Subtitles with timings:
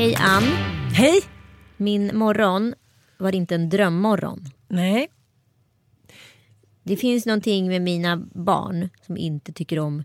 [0.00, 0.42] Hej Ann.
[0.92, 1.22] Hej!
[1.76, 2.74] Min morgon
[3.18, 4.44] var inte en drömmorgon.
[4.68, 5.08] Nej.
[6.82, 10.04] Det finns någonting med mina barn som inte tycker om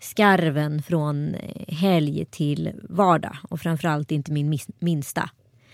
[0.00, 3.36] skarven från eh, helg till vardag.
[3.50, 5.30] Och framförallt inte min minsta.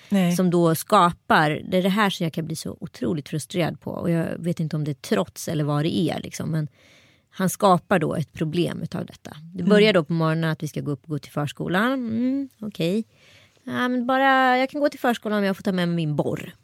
[0.09, 0.37] Nej.
[0.37, 3.91] Som då skapar, det är det här som jag kan bli så otroligt frustrerad på.
[3.91, 6.21] Och jag vet inte om det är trots eller vad det är.
[6.21, 6.51] Liksom.
[6.51, 6.69] Men
[7.31, 9.37] han skapar då ett problem utav detta.
[9.55, 11.93] Det börjar då på morgonen att vi ska gå upp och gå till förskolan.
[11.93, 13.05] Mm, Okej.
[13.67, 16.17] Ja, men bara, jag kan gå till förskolan om jag får ta med mig min
[16.17, 16.55] borr.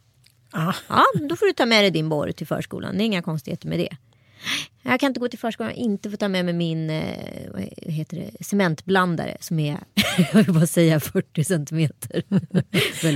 [0.50, 0.74] Ah.
[0.88, 2.98] Ja, då får du ta med dig din borr till förskolan.
[2.98, 3.96] Det är inga konstigheter med det.
[4.82, 7.50] Jag kan inte gå till förskolan om jag inte får ta med mig min eh,
[7.52, 7.62] vad
[7.94, 9.78] heter det, cementblandare som är,
[10.32, 12.22] jag vill bara säga 40 centimeter.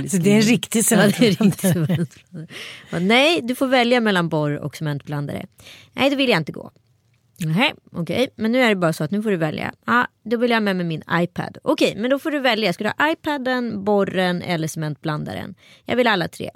[0.09, 1.45] Så det är en riktig cementblandare.
[1.45, 2.47] riktig cementblandare.
[2.89, 5.45] Ja, Nej, du får välja mellan borr och cementblandare.
[5.93, 6.71] Nej, då vill jag inte gå.
[7.39, 9.73] Nej, okej, men nu är det bara så att nu får du välja.
[9.85, 11.57] Ja, då vill jag ha med mig min iPad.
[11.63, 12.73] Okej, men då får du välja.
[12.73, 15.55] Ska du ha iPaden, borren eller cementblandaren?
[15.85, 16.51] Jag vill alla tre.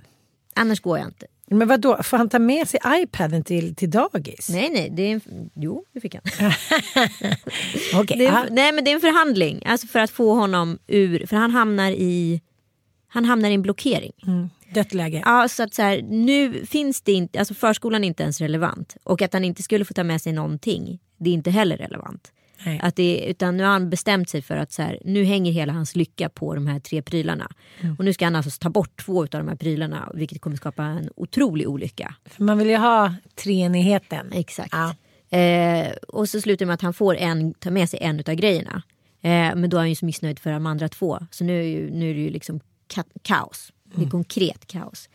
[0.56, 1.28] Annars går jag inte.
[1.48, 2.04] Men vad då?
[2.04, 4.50] får han ta med sig iPaden till, till dagis?
[4.50, 5.50] Nej, nej, det är en...
[5.56, 6.24] Jo, det fick han.
[8.08, 8.46] Det är, ah.
[8.50, 9.64] nej, men det är en förhandling.
[9.66, 11.26] Alltså för att få honom ur...
[11.26, 12.42] För han hamnar i...
[13.08, 14.14] Han hamnar i en blockering.
[14.74, 15.22] Dött läge.
[15.26, 18.98] Ja, så att så här, nu finns det inte, alltså förskolan är inte ens relevant.
[19.04, 22.32] Och att han inte skulle få ta med sig någonting, det är inte heller relevant.
[22.66, 22.80] Nej.
[22.84, 25.74] Att det, utan nu har han bestämt sig för att så här, nu hänger hela
[25.74, 27.52] hans lycka på de här tre prylarna.
[27.82, 27.96] Mm.
[27.96, 30.84] Och nu ska han alltså ta bort två av de här prylarna, vilket kommer skapa
[30.84, 32.16] en otrolig olycka.
[32.26, 34.32] För man vill ju ha treenigheten.
[34.32, 34.72] Exakt.
[34.72, 34.96] Ja.
[35.38, 38.36] Eh, och så slutar det med att han får en, ta med sig en av
[38.36, 38.84] grejerna.
[39.22, 41.20] Eh, men då är han ju så missnöjd för de andra två.
[41.32, 42.60] Så nu nu är det ju liksom
[42.94, 43.72] ka- kaos.
[43.92, 44.10] Det är Mm.
[44.12, 45.10] konkret kaos.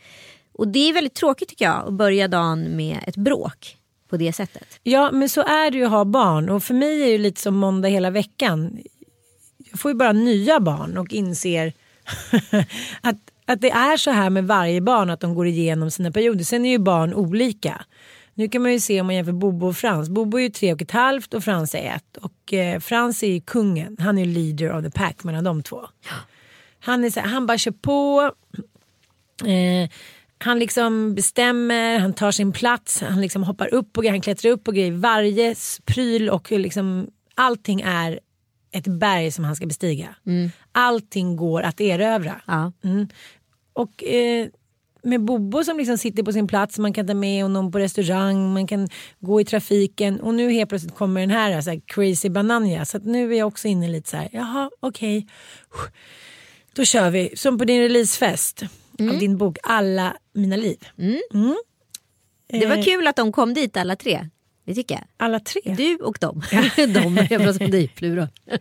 [0.53, 3.76] Och det är väldigt tråkigt tycker jag att börja dagen med ett bråk
[4.09, 4.81] på det sättet.
[4.82, 7.41] Ja men så är det ju att ha barn och för mig är det lite
[7.41, 8.78] som måndag hela veckan.
[9.70, 11.72] Jag får ju bara nya barn och inser
[13.00, 16.44] att, att det är så här med varje barn att de går igenom sina perioder.
[16.44, 17.84] Sen är ju barn olika.
[18.34, 20.09] Nu kan man ju se om man jämför Bobo och Frans.
[20.09, 22.16] Bobo är ju tre och ett halvt och Frans är ett.
[22.16, 23.97] Och eh, Frans är ju kungen.
[24.00, 25.86] Han är ju leader of the pack mellan de två.
[26.86, 28.32] Han är så här, han bara kör på.
[29.44, 29.91] Eh,
[30.38, 34.50] han liksom bestämmer, han tar sin plats, han liksom hoppar upp på grejer, han klättrar
[34.50, 34.92] upp på grejer.
[34.92, 35.54] Varje
[35.84, 38.20] pryl och liksom allting är
[38.72, 40.14] ett berg som han ska bestiga.
[40.72, 42.41] Allting går att erövra.
[42.47, 42.72] Ja.
[42.84, 43.08] Mm.
[43.72, 44.47] Och eh,
[45.03, 48.53] med Bobo som liksom sitter på sin plats, man kan ta med honom på restaurang,
[48.53, 48.88] man kan
[49.20, 52.84] gå i trafiken och nu helt plötsligt kommer den här, så här crazy bananja.
[52.84, 55.27] Så nu är jag också inne lite så här, jaha okej.
[56.77, 58.63] Då kör vi, som på din releasefest
[59.01, 60.89] av din bok Alla mina liv.
[62.49, 64.28] Det var kul att de kom dit alla tre.
[64.65, 65.05] Det tycker jag.
[65.17, 65.61] Alla tre?
[65.77, 66.43] Du och dem.
[66.77, 68.28] de, jag pratar om dig plural.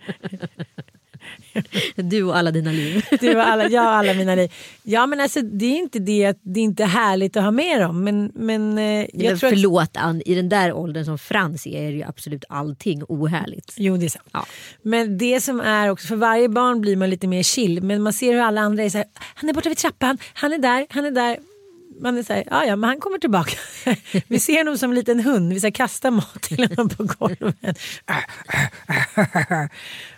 [1.96, 3.06] du och alla dina liv.
[3.20, 4.52] Du och alla, jag och alla mina liv.
[4.84, 7.82] Ja men alltså det är inte det att det är inte härligt att ha med
[7.82, 8.04] dem.
[8.04, 11.68] Men, men eh, jag Jag tror att, förlåt Ann, i den där åldern som Frans
[11.68, 13.74] är, är ju absolut allting ohärligt.
[13.78, 14.30] Jo det är sant.
[14.32, 14.46] Ja.
[14.82, 17.84] Men det som är också, för varje barn blir man lite mer chill.
[17.84, 20.54] Men man ser hur alla andra är så här, han är borta vid trappan, han
[20.54, 21.38] är där, han är där.
[22.02, 23.58] man är så här, ja ja men han kommer tillbaka.
[24.28, 27.80] vi ser honom som en liten hund, vi ska kasta mat till honom på golvet.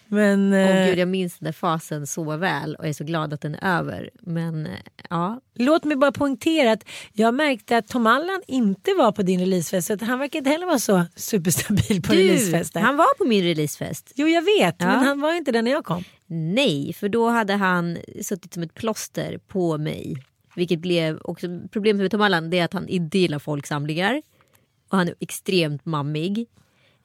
[0.08, 3.42] Men eh, gud, jag minns den där fasen så väl och är så glad att
[3.42, 4.10] den är över.
[4.22, 4.72] Men eh,
[5.10, 6.84] ja, låt mig bara poängtera att
[7.14, 9.88] jag märkte att Tom Allan inte var på din releasefest.
[9.88, 12.80] Så att han verkar inte heller vara så superstabil på du, releasefester.
[12.80, 14.12] han var på min releasefest.
[14.16, 14.86] Jo jag vet, Ja.
[14.86, 16.04] men han var inte där när jag kom.
[16.28, 20.24] Nej, för då hade han suttit som ett plåster på mig.
[20.56, 24.22] Vilket blev också problemet med Tom Allan är att han inte gillar folksamlingar.
[24.90, 26.46] Och han är extremt mammig.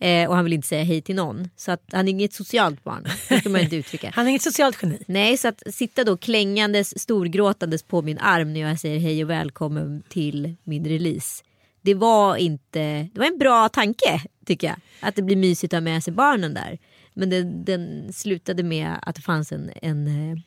[0.02, 1.48] Eh, och han vill inte säga hej till någon.
[1.56, 3.06] Så att han är inget socialt barn.
[3.28, 4.10] Det ska man inte uttrycka.
[4.14, 4.98] Han är inget socialt geni.
[5.06, 9.30] Nej, så att sitta då klängandes, storgråtandes på min arm när jag säger hej och
[9.30, 11.44] välkommen till min release.
[11.82, 14.76] Det var inte, det var en bra tanke tycker jag.
[15.00, 16.78] Att det blir mysigt att ha med sig barnen där.
[17.14, 20.38] Men den, den slutade med att det fanns en, en, eh,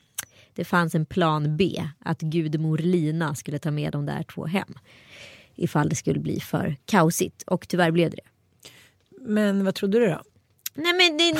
[0.54, 1.82] det fanns en plan B.
[1.98, 4.74] Att gudmor Lina skulle ta med de där två hem.
[5.54, 7.42] Ifall det skulle bli för kaosigt.
[7.42, 8.35] Och tyvärr blev det det.
[9.26, 10.22] Men vad trodde du då?
[10.78, 11.30] Nej men i,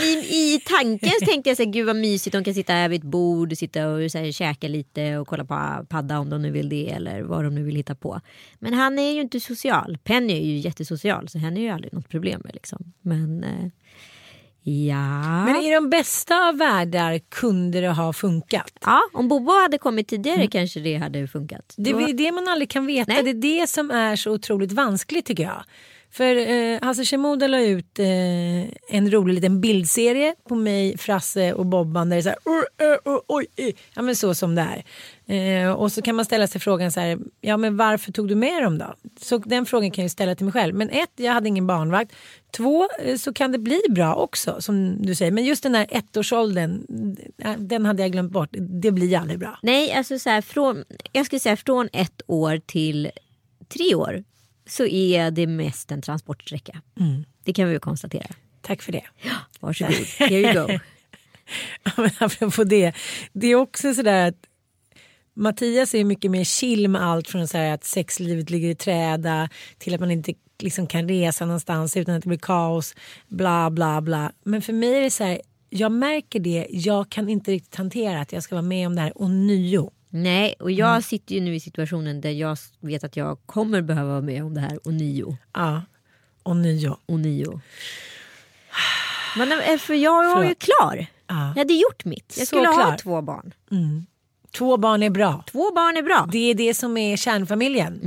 [0.54, 3.00] i tanken så tänkte jag så här, gud vad mysigt, de kan sitta här vid
[3.00, 6.50] ett bord, sitta och så här, käka lite och kolla på padda om de nu
[6.50, 8.20] vill det eller vad de nu vill hitta på.
[8.58, 9.98] Men han är ju inte social.
[10.04, 12.92] Penny är ju jättesocial så henne är ju aldrig något problem med liksom.
[13.00, 13.66] Men eh,
[14.62, 15.44] ja.
[15.44, 18.72] Men i de bästa av världar kunde det ha funkat.
[18.80, 21.74] ja, om Bobo hade kommit tidigare kanske det hade funkat.
[21.76, 23.12] Det Då- är det man aldrig kan veta.
[23.12, 23.22] Nej.
[23.22, 25.64] Det är det som är så otroligt vanskligt tycker jag.
[26.16, 28.06] För eh, Hasse Shimoda la ut eh,
[28.88, 32.86] en rolig liten bildserie på mig, Frasse och Bobban där det är så här, "Ur,
[32.86, 34.84] ö, oj, eh." ja men så som det är.
[35.64, 38.34] Eh, och så kan man ställa sig frågan så här, ja men varför tog du
[38.34, 38.94] med dem då?
[39.20, 40.74] Så den frågan kan jag ju ställa till mig själv.
[40.74, 42.12] Men ett, jag hade ingen barnvakt.
[42.56, 45.32] Två, eh, så kan det bli bra också som du säger.
[45.32, 46.86] Men just den här ettårsåldern,
[47.38, 48.50] eh, den hade jag glömt bort.
[48.52, 49.58] Det blir aldrig bra.
[49.62, 53.10] Nej, alltså så här, från, jag skulle säga från ett år till
[53.68, 54.24] tre år
[54.66, 56.82] så är det mest en transportsträcka.
[57.44, 58.26] Det kan vi ju konstatera.
[58.62, 59.04] Tack för det.
[59.60, 60.78] Varsågod, here you go.
[61.84, 62.92] Ja, men apropå det.
[63.32, 64.34] Det är också sådär att
[65.34, 69.48] Mattias är mycket mer chill med allt från så att sexlivet ligger i träda
[69.78, 72.94] till att man inte liksom kan resa någonstans utan att det blir kaos.
[73.28, 74.32] Bla bla bla.
[74.44, 75.40] Men för mig är det så här.
[75.70, 76.66] Jag märker det.
[76.70, 79.90] Jag kan inte riktigt hantera att jag ska vara med om det här och nio.
[80.08, 84.08] Nej, och jag sitter ju nu i situationen där jag vet att jag kommer behöva
[84.10, 85.36] vara med om det här ånyo.
[85.52, 85.82] Ja,
[86.42, 86.96] och nio.
[87.06, 87.60] ånyo.
[89.36, 91.06] Men eh, för jag var ju klar.
[91.26, 91.48] Ja.
[91.48, 92.34] Jag hade gjort mitt.
[92.38, 93.54] Jag skulle ha två barn.
[94.50, 95.44] Två barn är bra.
[95.50, 96.28] Två barn är bra.
[96.32, 98.00] Det är det som är kärnfamiljen.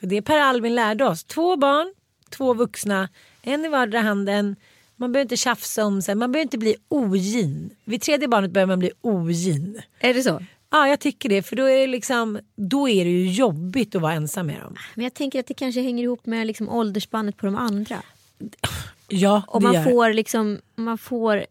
[0.00, 1.24] Så det är Per Albin lärde oss.
[1.24, 1.94] Två barn,
[2.30, 3.08] två vuxna,
[3.42, 4.56] en i vardera handen.
[4.96, 7.70] Man behöver inte tjafsa om sig, man behöver inte bli ogin.
[7.84, 9.82] Vid tredje barnet börjar man bli ogin.
[9.98, 10.42] Är det så?
[10.70, 11.42] Ja, jag tycker det.
[11.42, 14.76] För då är det, liksom, då är det ju jobbigt att vara ensam med dem.
[14.94, 18.02] Men jag tänker att det kanske hänger ihop med liksom åldersspannet på de andra.
[19.08, 19.84] Ja, Om det man gör.
[19.84, 21.46] får, liksom, om man får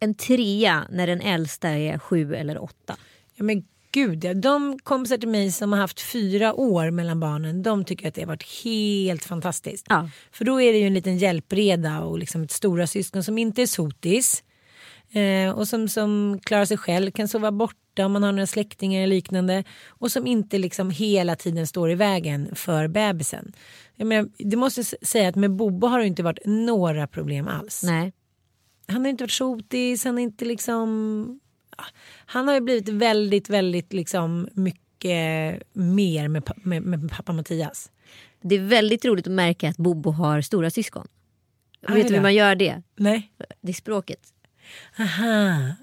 [0.00, 2.96] en trea när den äldsta är sju eller åtta.
[3.34, 4.34] Ja, men gud, ja.
[4.34, 8.20] de kompisar till mig som har haft fyra år mellan barnen, de tycker att det
[8.20, 9.86] har varit helt fantastiskt.
[9.88, 10.08] Ja.
[10.32, 13.62] För då är det ju en liten hjälpreda och liksom ett stora syskon som inte
[13.62, 14.42] är sotis.
[15.12, 19.02] Eh, och som, som klarar sig själv, kan sova borta om man har några släktingar
[19.02, 19.64] eller liknande.
[19.88, 23.52] Och som inte liksom hela tiden står i vägen för bebisen.
[23.96, 27.82] Jag menar, det måste säga att med Bobo har det inte varit några problem alls.
[27.84, 28.12] Nej.
[28.86, 31.40] Han har inte varit sotis, han har inte liksom...
[32.26, 37.90] Han har ju blivit väldigt, väldigt liksom mycket mer med, med, med pappa Mattias.
[38.40, 41.08] Det är väldigt roligt att märka att Bobo har stora syskon.
[41.86, 42.82] Aj Vet du hur man gör det?
[42.96, 43.32] Nej.
[43.60, 44.32] Det är språket.
[44.98, 45.74] Aha.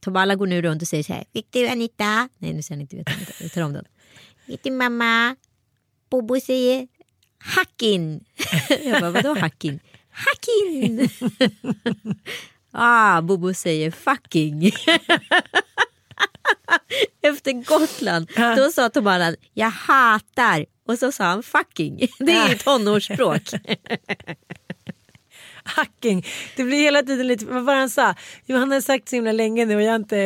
[0.00, 1.24] Tomala går nu runt och säger så här.
[1.32, 2.28] Vet du Anita?
[2.38, 3.32] Nej nu säger han inte vet Anita.
[3.40, 3.84] Vi tar om den.
[4.46, 5.36] Vet du mamma?
[6.10, 6.88] Bobo säger
[7.38, 8.24] hackin.
[8.84, 9.80] Jag bara vadå hackin?
[10.10, 11.08] Hackin.
[12.70, 14.66] ah, Bobo säger fucking.
[17.22, 22.08] Efter Gotland då sa Tomala jag hatar och så sa han fucking.
[22.18, 23.42] Det är ju tonårsspråk.
[25.68, 26.26] Hacking.
[26.56, 28.14] Det blir hela tiden lite, vad var han sa?
[28.46, 30.16] Jo han har sagt så himla länge nu och jag har inte,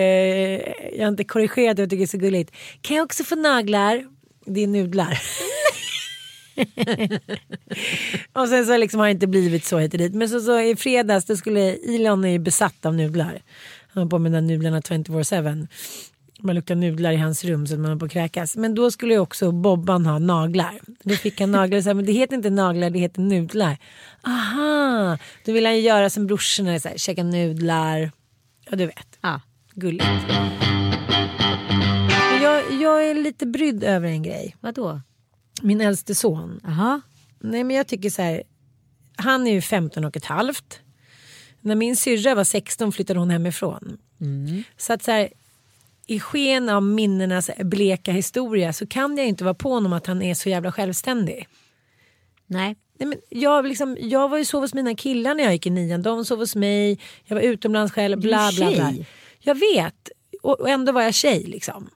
[0.92, 2.54] jag har inte korrigerat det och tycker det är så gulligt.
[2.80, 4.04] Kan jag också få naglar?
[4.46, 5.18] Det är nudlar.
[8.32, 10.14] och sen så liksom har det inte blivit så hit och dit.
[10.14, 13.42] Men så, så i fredags då skulle Elon är ju besatt av nudlar.
[13.88, 15.68] Han har på med de där nudlarna 24-7.
[16.44, 18.56] Man luktar nudlar i hans rum så att man är på att kräkas.
[18.56, 20.80] Men då skulle ju också Bobban ha naglar.
[21.02, 23.76] Då fick han naglar och sa men det heter inte naglar det heter nudlar.
[24.26, 28.11] Aha, då vill han ju göra som brorsorna, så här, käka nudlar.
[28.70, 29.40] Ja du vet, Ja.
[29.75, 30.06] gulligt.
[32.42, 34.56] Jag, jag, är lite brydd över en grej.
[34.61, 35.00] Vadå?
[35.62, 36.61] Min äldste son.
[36.64, 37.00] Jaha.
[37.40, 38.42] Nej men jag tycker så här.
[39.16, 40.80] Han är ju 15 och ett halvt.
[41.61, 43.99] När min syrra var 16 flyttade hon hemifrån.
[44.76, 45.28] Så att så här.
[46.12, 50.23] I sken av minnenas bleka historia så kan jag inte vara på honom att han
[50.23, 51.49] är så jävla självständig.
[52.47, 52.76] Nej.
[52.99, 55.71] Nej, men jag, liksom, jag var ju sov hos mina killar när jag gick i
[55.71, 56.02] nian.
[56.02, 56.99] De sov hos mig.
[57.25, 58.21] Jag var utomlands själv.
[58.21, 58.90] Du är Bla, bla, bla.
[58.92, 59.07] tjej.
[59.40, 60.09] Jag vet.
[60.42, 61.90] Och, och ändå var jag tjej liksom.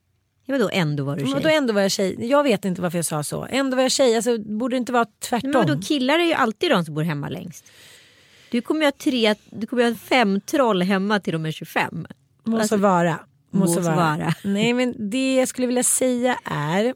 [0.44, 1.35] Ja, vadå ändå var du tjej?
[1.35, 2.26] Men då ändå var jag tjej.
[2.26, 3.46] Jag vet inte varför jag sa så.
[3.50, 4.16] Ändå var jag tjej.
[4.16, 5.50] Alltså, borde det inte vara tvärtom?
[5.50, 7.64] Men vadå, killar är ju alltid de som bor hemma längst.
[8.50, 12.06] Du kommer ju ha, tre, du kommer ha fem troll hemma till de är 25.
[12.44, 13.18] Måste Alltså, vara.
[13.58, 13.96] Måste vara.
[13.96, 14.34] vara.
[14.44, 16.94] Nej men det jag skulle vilja säga är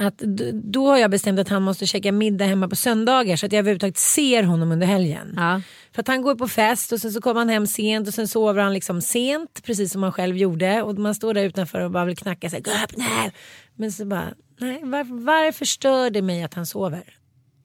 [0.00, 0.18] att
[0.52, 3.58] då har jag bestämt att han måste käka middag hemma på söndagar så att jag
[3.58, 5.34] överhuvudtaget ser honom under helgen.
[5.36, 5.62] Ja.
[5.92, 8.28] För att han går på fest och sen så kommer han hem sent och sen
[8.28, 11.90] sover han liksom sent precis som han själv gjorde och man står där utanför och
[11.90, 12.60] bara vill knacka sig.
[12.60, 13.30] Gå upp nu!
[13.74, 17.16] Men så bara, nej varför, varför stör det mig att han sover?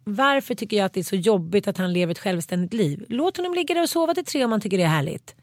[0.03, 3.05] Varför tycker jag att det är så jobbigt att han lever ett självständigt liv?
[3.09, 5.35] Låt honom ligga där och sova till tre om han tycker det är härligt.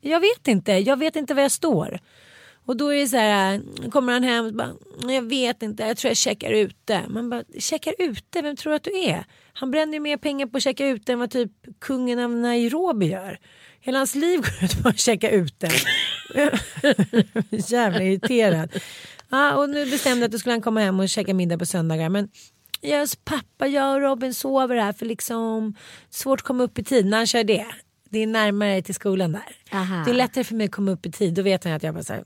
[0.00, 1.98] Jag vet inte, jag vet inte var jag står.
[2.66, 4.72] Och då är det så här, kommer han hem och bara,
[5.12, 7.02] jag vet inte, jag tror jag checkar ute.
[7.08, 9.24] Man bara, checkar ute, vem tror du att du är?
[9.52, 13.06] Han bränner ju mer pengar på att checka ute än vad typ kungen av Nairobi
[13.06, 13.38] gör.
[13.80, 15.68] Hela hans liv går ut på att checka ute.
[17.50, 18.82] Jävla irriterad.
[19.28, 21.66] Ja, och nu bestämde jag att då skulle han komma hem och käka middag på
[21.66, 22.08] söndagar.
[22.08, 22.28] Men
[22.80, 25.74] jag, pappa, jag och Robin sover här för liksom
[26.10, 27.66] svårt att komma upp i tid när han kör det.
[28.08, 29.56] Det är närmare till skolan där.
[29.72, 30.04] Aha.
[30.04, 31.34] Det är lättare för mig att komma upp i tid.
[31.34, 32.24] Då vet han att jag bara så här,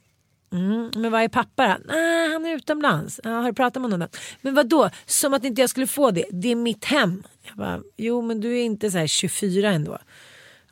[0.53, 1.95] Mm, men vad är pappa då?
[1.95, 3.21] Nej, han är utomlands.
[3.25, 4.09] Ja, har du pratat med honom?
[4.13, 4.19] då?
[4.41, 4.91] Men vad då?
[5.07, 6.25] Som att inte jag skulle få det.
[6.31, 7.23] Det är mitt hem.
[7.43, 9.99] Jag bara, jo men du är inte så här 24 ändå.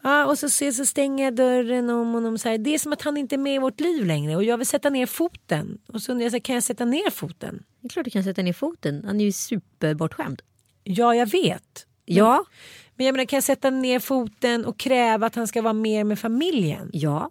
[0.02, 2.38] Ja, och så, så, så stänger jag dörren om honom.
[2.38, 2.58] Så här.
[2.58, 4.66] Det är som att han inte är med i vårt liv längre och jag vill
[4.66, 5.78] sätta ner foten.
[5.86, 7.62] Och så undrar jag, så här, kan jag sätta ner foten?
[7.80, 9.02] Det är klart du kan sätta ner foten.
[9.06, 10.42] Han är ju superbortskämd.
[10.84, 11.86] Ja, jag vet.
[12.14, 12.44] Ja.
[12.96, 16.04] Men jag menar, kan jag sätta ner foten och kräva att han ska vara mer
[16.04, 16.90] med familjen?
[16.92, 17.30] Ja.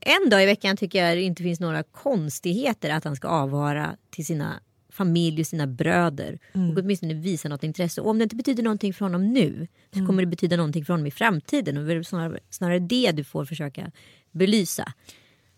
[0.00, 3.96] En dag i veckan tycker jag det inte finns några konstigheter att han ska avvara
[4.10, 4.60] till sina
[4.92, 6.38] familj och sina bröder.
[6.52, 8.00] Och åtminstone visa något intresse.
[8.00, 10.92] Och om det inte betyder någonting för honom nu så kommer det betyda någonting för
[10.92, 11.76] honom i framtiden.
[11.76, 13.90] Och det är snarare, snarare det du får försöka
[14.30, 14.92] belysa.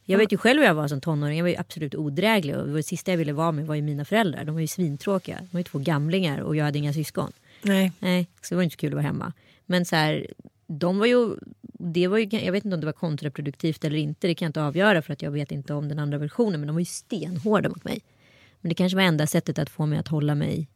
[0.05, 1.39] Jag vet ju själv hur jag var som tonåring.
[1.39, 2.57] Jag var ju absolut odräglig.
[2.57, 4.45] Och det sista jag ville vara med var ju mina föräldrar.
[4.45, 5.37] De var ju svintråkiga.
[5.37, 7.33] De var ju två gamlingar och jag hade inga syskon.
[7.63, 7.93] Nej.
[7.99, 9.33] Nej, så det var inte så kul att vara hemma.
[9.67, 10.27] Men så här,
[10.67, 11.37] de var ju,
[11.79, 14.27] det var ju, jag vet inte om det var kontraproduktivt eller inte.
[14.27, 16.61] Det kan jag inte avgöra för att jag vet inte om den andra versionen.
[16.61, 18.01] Men de var ju stenhårda mot mig.
[18.61, 20.69] Men det kanske var enda sättet att få mig att hålla mig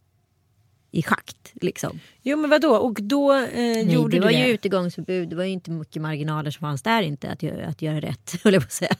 [0.90, 1.52] i schakt.
[1.60, 2.00] Liksom.
[2.22, 2.76] Jo men vadå?
[2.76, 4.50] Och då eh, Nej, gjorde det var du ju det?
[4.50, 5.28] utegångsförbud.
[5.28, 8.34] Det var ju inte mycket marginaler som fanns där inte att göra, att göra rätt.
[8.44, 8.96] höll jag på att säga.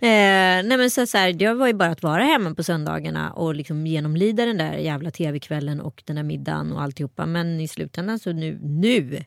[0.00, 3.32] Eh, nej men så, så här, det var ju bara att vara hemma på söndagarna
[3.32, 7.26] och liksom genomlida den där jävla tv-kvällen och den där middagen och alltihopa.
[7.26, 9.24] Men i slutändan så nu, nu,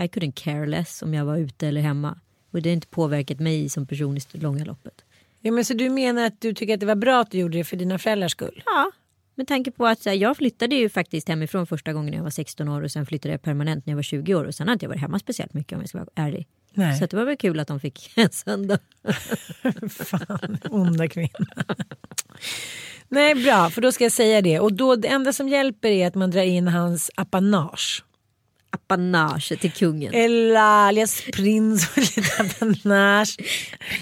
[0.00, 2.18] I couldn't care less om jag var ute eller hemma.
[2.50, 5.04] Och det har inte påverkat mig som person i långa loppet.
[5.40, 7.58] Ja, men så du menar att du tycker att det var bra att du gjorde
[7.58, 8.62] det för dina föräldrars skull?
[8.66, 8.90] Ja,
[9.36, 12.30] med tanke på att här, jag flyttade ju faktiskt hemifrån första gången när jag var
[12.30, 14.72] 16 år och sen flyttade jag permanent när jag var 20 år och sen har
[14.72, 16.46] inte jag varit hemma speciellt mycket om jag ska vara ärlig.
[16.74, 16.98] Nej.
[16.98, 18.78] Så det var väl kul att de fick en söndag.
[19.90, 21.46] Fan, onda kvinna.
[23.08, 24.60] Nej, bra, för då ska jag säga det.
[24.60, 28.04] Och då, det enda som hjälper är att man drar in hans apanage.
[28.70, 30.14] Apanage till kungen.
[30.14, 33.36] Ella alias prins och lite apanage.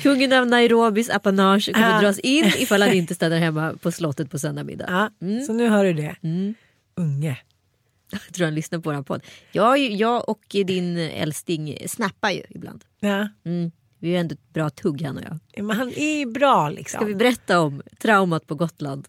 [0.02, 2.00] Kungen av Nairobis apanage kommer Ah.
[2.00, 5.11] dras in ifall han inte stannar hemma på slottet på söndag middag.
[5.21, 6.16] Ja, Så nu hör du det.
[6.97, 7.38] Unge.
[8.12, 9.23] Jag tror han lyssnar på vår podd.
[9.52, 12.85] Jag, jag och din älsting snappar ju ibland.
[13.00, 13.28] Ja.
[13.44, 13.73] Mm.
[13.99, 15.64] Vi är ju ändå ett bra tugg han och jag.
[15.64, 16.99] Men han är ju bra liksom.
[16.99, 19.09] Ska vi berätta om traumat på Gotland?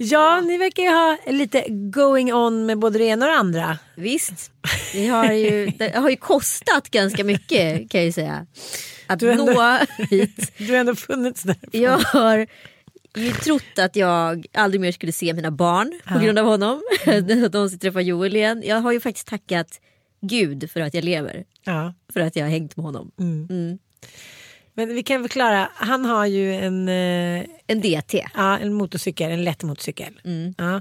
[0.00, 3.78] Ja, ni verkar ju ha lite going on med både det ena och det andra.
[3.94, 4.50] Visst,
[4.92, 8.46] det har ju, det har ju kostat ganska mycket kan jag ju säga.
[9.06, 9.78] Att Du ändå- nå
[10.10, 10.52] hit.
[10.58, 11.56] Du har ändå funnits där.
[11.72, 12.46] Jag har
[13.16, 16.82] ju trott att jag aldrig mer skulle se mina barn på grund av honom.
[17.44, 18.62] Att de ska träffa Joel igen.
[18.66, 19.80] Jag har ju faktiskt tackat
[20.20, 21.44] Gud för att jag lever.
[21.64, 21.94] Ja.
[22.12, 23.10] För att jag har hängt med honom.
[24.78, 28.26] Men vi kan förklara, han har ju en, eh, En DT.
[28.34, 30.20] ja, en motorcykel, en lätt motorcykel.
[30.58, 30.80] Ja.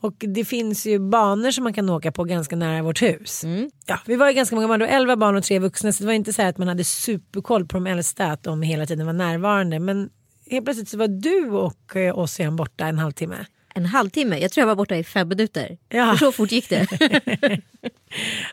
[0.00, 3.44] Och det finns ju banor som man kan åka på ganska nära vårt hus.
[3.86, 6.12] Ja, vi var ju ganska många barn, 11 barn och tre vuxna så det var
[6.14, 9.78] inte så att man hade superkoll på de äldsta att de hela tiden var närvarande.
[9.78, 10.10] Men
[10.50, 13.46] helt plötsligt så var du och eh, Ossian borta en halvtimme.
[13.74, 14.38] En halvtimme.
[14.38, 15.78] Jag tror jag var borta i fem minuter.
[15.88, 16.10] Ja.
[16.10, 16.86] För så fort gick det.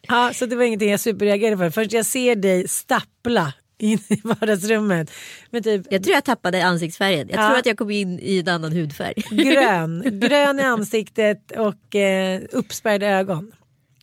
[0.07, 1.71] Ja, så det var ingenting jag superreagerade på.
[1.71, 5.11] Först jag ser dig stappla in i vardagsrummet.
[5.49, 7.29] Med typ Jag tror jag tappade ansiktsfärgen.
[7.29, 7.47] Jag Ja.
[7.47, 9.13] tror att jag kom in i en annan hudfärg.
[9.31, 13.51] grön, grön i ansiktet och eh, uppspärrade ögon.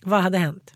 [0.02, 0.72] Vad hade hänt?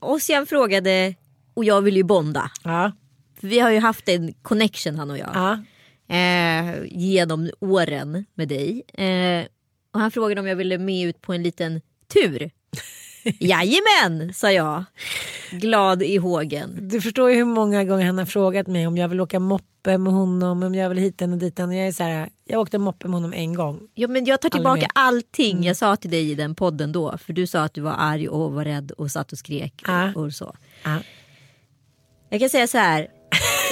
[0.00, 1.14] Ossian frågade
[1.54, 2.50] och jag vill ju bonda.
[2.64, 2.92] Ja,
[3.40, 5.30] vi har ju haft en connection han och jag.
[5.34, 5.58] ja.
[6.14, 8.82] Eh, genom åren med dig.
[8.94, 9.46] Eh,
[9.94, 11.80] och han frågade om jag ville med ut på en liten
[12.14, 12.50] tur.
[13.24, 14.84] Jajamän, sa jag.
[15.50, 16.88] Glad i hågen.
[16.88, 19.98] Du förstår ju hur många gånger han har frågat mig om jag vill åka moppe
[19.98, 21.58] med honom, om jag vill hit och dit.
[21.58, 23.80] Och jag, är så här, jag åkte moppe med honom en gång.
[23.94, 24.80] Ja, men jag tar tillbaka.
[24.80, 24.90] Mm.
[24.94, 27.18] allting jag sa till dig i den podden då.
[27.18, 29.82] För du sa att du var arg och var rädd och satt och skrek.
[29.86, 30.12] Ja.
[30.14, 30.56] Och, och så.
[30.84, 30.98] Ja.
[32.28, 33.08] Jag kan säga så här.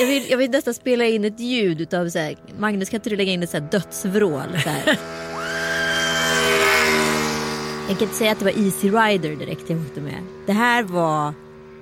[0.00, 3.10] Jag vill, jag vill nästan spela in ett ljud utav så här, Magnus kan inte
[3.10, 4.60] du lägga in ett så här dödsvrål?
[4.62, 4.98] Så här.
[7.88, 10.22] Jag kan inte säga att det var Easy Rider direkt jag åkte med.
[10.46, 11.34] Det här var,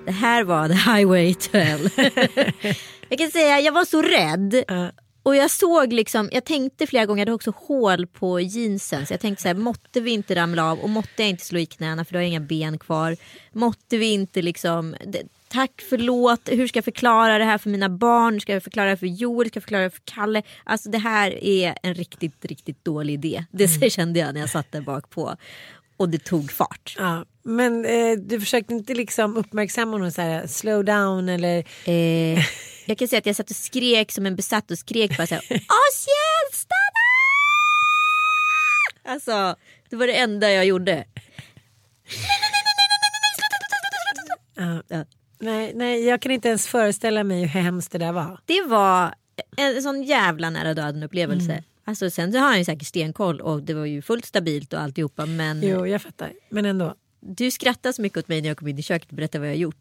[0.06, 1.90] det här var the highway to hell.
[3.08, 4.64] jag kan säga jag var så rädd.
[5.22, 9.06] Och jag såg liksom, jag tänkte flera gånger, jag hade också hål på jeansen.
[9.06, 11.58] Så jag tänkte så här, måtte vi inte ramla av och måtte jag inte slå
[11.58, 13.16] i knäna för då har jag inga ben kvar.
[13.52, 17.88] Måtte vi inte liksom, det, tack förlåt, hur ska jag förklara det här för mina
[17.88, 18.40] barn?
[18.40, 19.48] Ska jag förklara det för Joel?
[19.48, 20.42] Ska jag förklara det för Kalle?
[20.64, 23.44] Alltså det här är en riktigt, riktigt dålig idé.
[23.50, 23.90] Det Mm.
[23.90, 25.36] kände jag när jag satt där bak på.
[25.96, 26.96] Och det tog fart.
[26.98, 27.24] Ja.
[27.42, 32.44] Men eh, du försökte inte liksom uppmärksamma honom så här, slow down eller Eh,
[32.86, 35.34] jag kan säga att jag satt och skrek som en besatt och skrek bara så
[35.34, 35.42] här.
[35.50, 37.06] Asien stanna!
[39.14, 39.56] Alltså
[39.90, 41.04] det var det enda jag gjorde.
[44.54, 44.82] Ja.
[44.88, 45.04] Ja.
[45.38, 48.40] Nej, nej, jag kan inte ens föreställa mig hur hemskt det där var.
[48.44, 49.14] Det var
[49.56, 51.52] en sån jävla nära döden upplevelse.
[51.52, 51.64] Mm.
[51.88, 54.80] Alltså, sen så har han ju säkert stenkoll och det var ju fullt stabilt och
[54.80, 55.26] alltihopa.
[55.26, 56.32] Men Jo, jag fattar.
[56.48, 56.94] Men ändå.
[57.20, 59.48] du skrattade så mycket åt mig när jag kom in i köket och berättade vad
[59.48, 59.76] jag har gjort.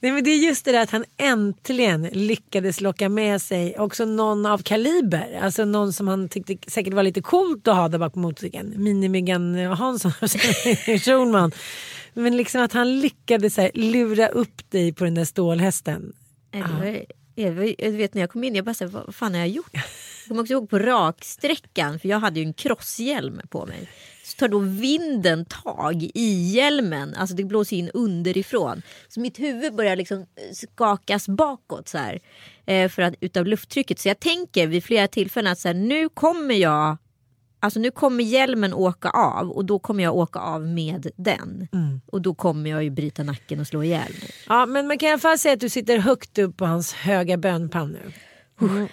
[0.00, 4.04] Nej, men det är just det där att han äntligen lyckades locka med sig också
[4.04, 5.38] någon av kaliber.
[5.42, 8.74] Alltså någon som han tyckte säkert var lite coolt att ha där bak på motorcykeln.
[8.76, 10.12] Mini-Megan Hansson
[11.04, 11.52] Schulman.
[12.14, 16.12] Men liksom att han lyckades här, lura upp dig på den där stålhästen.
[16.50, 17.04] Jag,
[17.78, 19.72] jag vet när jag kom in, jag bara så här, vad fan har jag gjort?
[20.26, 23.88] Jag kommer också ihåg på raksträckan, för jag hade ju en crosshjälm på mig.
[24.24, 28.82] Så tar då vinden tag i hjälmen, alltså det blåser in underifrån.
[29.08, 32.20] Så mitt huvud börjar liksom skakas bakåt så här.
[32.66, 33.98] Eh, för att, utav lufttrycket.
[33.98, 36.96] Så jag tänker vid flera tillfällen att så här, nu kommer jag
[37.60, 41.68] Alltså nu kommer hjälmen åka av och då kommer jag åka av med den.
[42.06, 44.30] Och då kommer jag ju bryta nacken och slå ihjäl mig.
[44.48, 46.92] Ja, men man kan i alla fall säga att du sitter högt upp på hans
[46.92, 48.12] höga bönpann nu.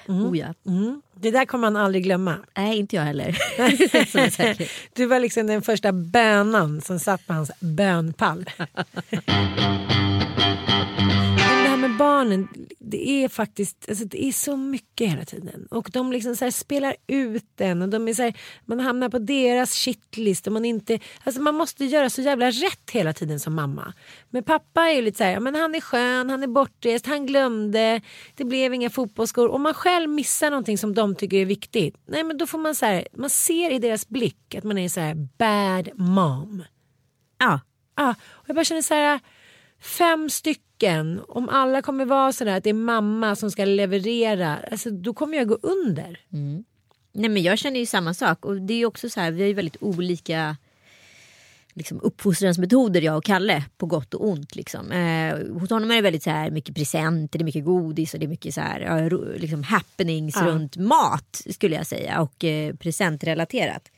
[0.08, 0.54] Oh ja.
[0.66, 1.02] Mm.
[1.16, 2.36] Det där kommer han aldrig glömma.
[2.58, 3.38] Nej, inte jag heller.
[4.94, 8.46] Du var liksom den första bönan som satt på hans bönpall.
[12.04, 12.48] barnen,
[12.80, 15.68] det är faktiskt alltså det är så mycket hela tiden.
[15.72, 19.20] Och de liksom så spelar ut den och de är så här, man hamnar på
[19.20, 20.48] deras shitlist.
[20.48, 23.94] Och man, inte, alltså man måste göra så jävla rätt hela tiden som mamma.
[24.30, 27.06] Men pappa är ju lite så här, ja, men han är skön, han är bortrest,
[27.06, 28.02] han glömde,
[28.36, 29.52] det blev inga fotbollsskor.
[29.52, 32.76] Om man själv missar någonting som de tycker är viktigt, nej men då får man
[32.76, 36.64] så här, man ser i deras blick att man är så här bad mom.
[37.40, 37.60] Ja,
[37.96, 39.20] Ja, och jag bara känner så här,
[39.80, 40.64] fem stycken,
[41.28, 45.14] om alla kommer vara så där att det är mamma som ska leverera, alltså, då
[45.14, 46.20] kommer jag gå under.
[47.12, 48.46] Nej, men jag känner ju samma sak.
[48.46, 50.58] Och det är ju också så här, vi har ju väldigt olika
[51.74, 54.56] liksom, uppfostransmetoder jag och Kalle på gott och ont.
[54.56, 54.92] Liksom.
[54.92, 58.20] Eh, hos honom är det väldigt så här, mycket presenter, det är mycket godis och
[58.20, 60.46] det är mycket så här, liksom happenings Ja.
[60.46, 63.90] runt mat skulle jag säga och eh, presentrelaterat.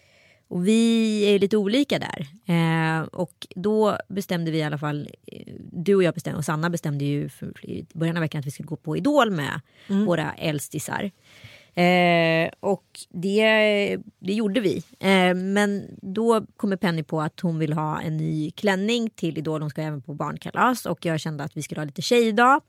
[0.47, 2.27] Och vi är lite olika där.
[2.45, 6.69] Eh, och då bestämde vi i alla fall, eh, du och jag bestämde och Sanna
[6.69, 7.29] bestämde ju
[7.61, 11.11] i början av veckan att vi skulle gå på Idol med våra äldstisar.
[11.75, 14.83] Eh, och det, det gjorde vi.
[14.99, 19.61] Eh, men då kommer Penny på att hon vill ha en ny klänning till Idol.
[19.61, 22.61] Hon ska även på barnkalas och jag kände att vi skulle ha lite tjejdag.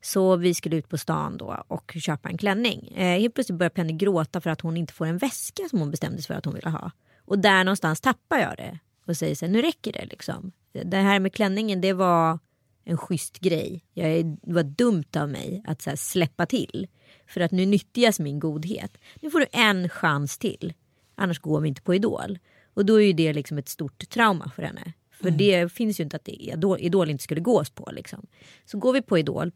[0.00, 2.92] Så vi skulle ut på stan då och köpa en klänning.
[2.96, 5.90] Eh, helt plötsligt börjar Penny gråta för att hon inte får en väska som hon
[5.90, 6.90] bestämde sig för att hon ville ha.
[7.28, 10.52] Och där någonstans tappar jag det och säger så här, nu räcker det liksom.
[10.72, 12.38] Det här med klänningen det var
[12.84, 13.84] en schysst grej.
[13.94, 16.86] Jag det var dumt av mig att så släppa till.
[17.26, 18.98] För att nu nyttjas min godhet.
[19.20, 20.72] Nu får du en chans till.
[21.14, 22.38] Annars går vi inte på Idol.
[22.74, 24.92] Och då är ju det liksom ett stort trauma för henne.
[25.10, 27.90] För det finns ju inte att det Idol, Idol inte skulle gås på.
[27.92, 28.26] Liksom.
[28.64, 29.52] Så går vi på Idol.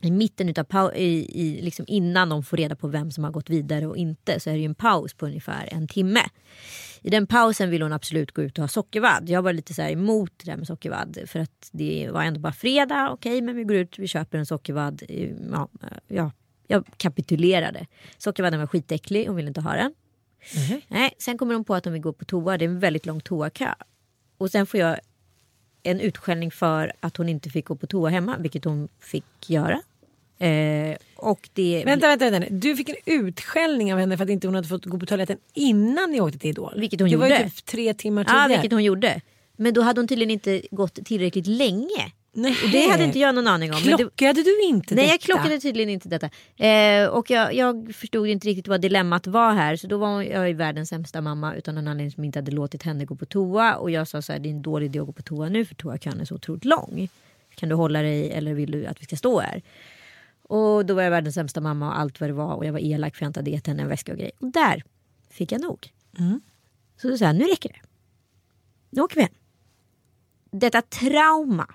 [0.00, 3.50] I mitten utav i, i, liksom innan de får reda på vem som har gått
[3.50, 6.20] vidare och inte så är det ju en paus på ungefär en timme.
[7.02, 9.28] I den pausen vill hon absolut gå ut och ha sockervadd.
[9.28, 12.40] Jag var lite så här emot det där med sockervadd för att det var ändå
[12.40, 13.10] bara fredag.
[13.10, 15.02] Okej, men vi går ut, vi köper en sockervadd.
[15.52, 15.68] Ja,
[16.08, 16.32] ja,
[16.66, 17.86] jag kapitulerade.
[18.18, 19.94] Sockervadden var skitäcklig, hon ville inte ha den.
[20.88, 22.58] Nej, sen kommer hon på att hon vill gå på toa.
[22.58, 23.74] Det är en väldigt lång toakö.
[24.38, 24.98] Och sen får jag
[25.82, 29.82] en utskällning för att hon inte fick gå på toa hemma, vilket hon fick göra.
[30.40, 31.82] Eh, och det...
[31.86, 32.48] Vänta, vänta, vänta.
[32.50, 35.38] Du fick en utskällning av henne för att inte hon hade fått gå på toaletten
[35.54, 36.74] innan ni åkte till Idol.
[36.80, 37.44] Vilket hon det var ju gjorde.
[37.50, 38.48] typ tre timmar Ja, tidigare.
[38.48, 39.20] vilket hon gjorde.
[39.56, 42.12] Men då hade hon tydligen inte gått tillräckligt länge.
[42.32, 42.56] Nej.
[42.64, 43.82] Och det hade inte jag någon aning om.
[43.82, 45.12] det- Klockade du inte Nej, detta?
[45.14, 46.30] jag klockade tydligen inte detta.
[46.66, 49.76] Eh, och jag, jag förstod inte riktigt vad dilemmat var här.
[49.76, 53.04] Så då var jag världens sämsta mamma utan någon anledning som inte hade låtit henne
[53.04, 53.74] gå på toa.
[53.76, 55.64] Och jag sa så här, det är en dålig idé att gå på toa nu
[55.64, 57.08] för toakön är så otroligt lång.
[57.54, 59.62] Kan du hålla dig eller vill du att vi ska stå här?
[60.50, 62.54] Och då var jag världens sämsta mamma och allt vad det var.
[62.54, 64.30] Och jag var elak för jag inte hade gett henne en väska och grej.
[64.38, 64.82] Och där
[65.30, 65.92] fick jag nog.
[67.02, 67.80] Så då sa jag, nu räcker det.
[68.90, 69.32] Nu åker vi hem.
[70.50, 71.66] Detta trauma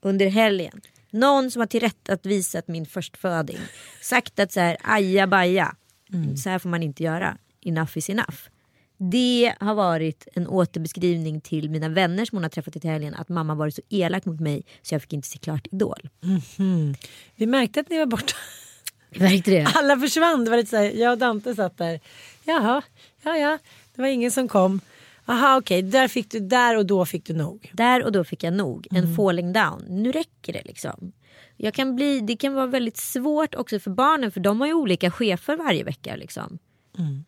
[0.00, 0.80] under helgen.
[1.10, 3.58] Någon som har tillrättavisat min förstföding.
[4.02, 5.76] Sagt att så här, aja baja.
[6.36, 7.38] Så här får man inte göra.
[7.60, 8.38] Enough is enough.
[8.96, 13.14] Det har varit en återbeskrivning till mina vänner som hon har träffat i helgen.
[13.14, 16.08] Att mamma varit så elak mot mig så jag fick inte se klart Idol.
[17.36, 18.34] Vi märkte att ni var borta.
[19.10, 19.68] Märkte det?
[19.74, 20.44] Alla försvann.
[20.44, 22.00] Det var lite så här, jag och Dante satt där.
[22.44, 22.82] Jaha,
[23.22, 23.58] ja ja.
[23.94, 24.80] Det var ingen som kom.
[25.26, 27.70] Aha okej, där fick du, där och då fick du nog.
[27.72, 28.86] Där och då fick jag nog.
[28.90, 29.84] En falling down.
[29.88, 31.12] Nu räcker det liksom.
[31.56, 34.74] Jag kan bli, det kan vara väldigt svårt också för barnen för de har ju
[34.74, 36.16] olika chefer varje vecka.
[36.16, 36.58] Liksom.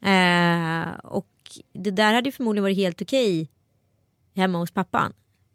[0.02, 1.26] Eh, och
[1.72, 3.48] det där hade ju förmodligen varit helt okej
[4.34, 5.12] hemma hos pappan.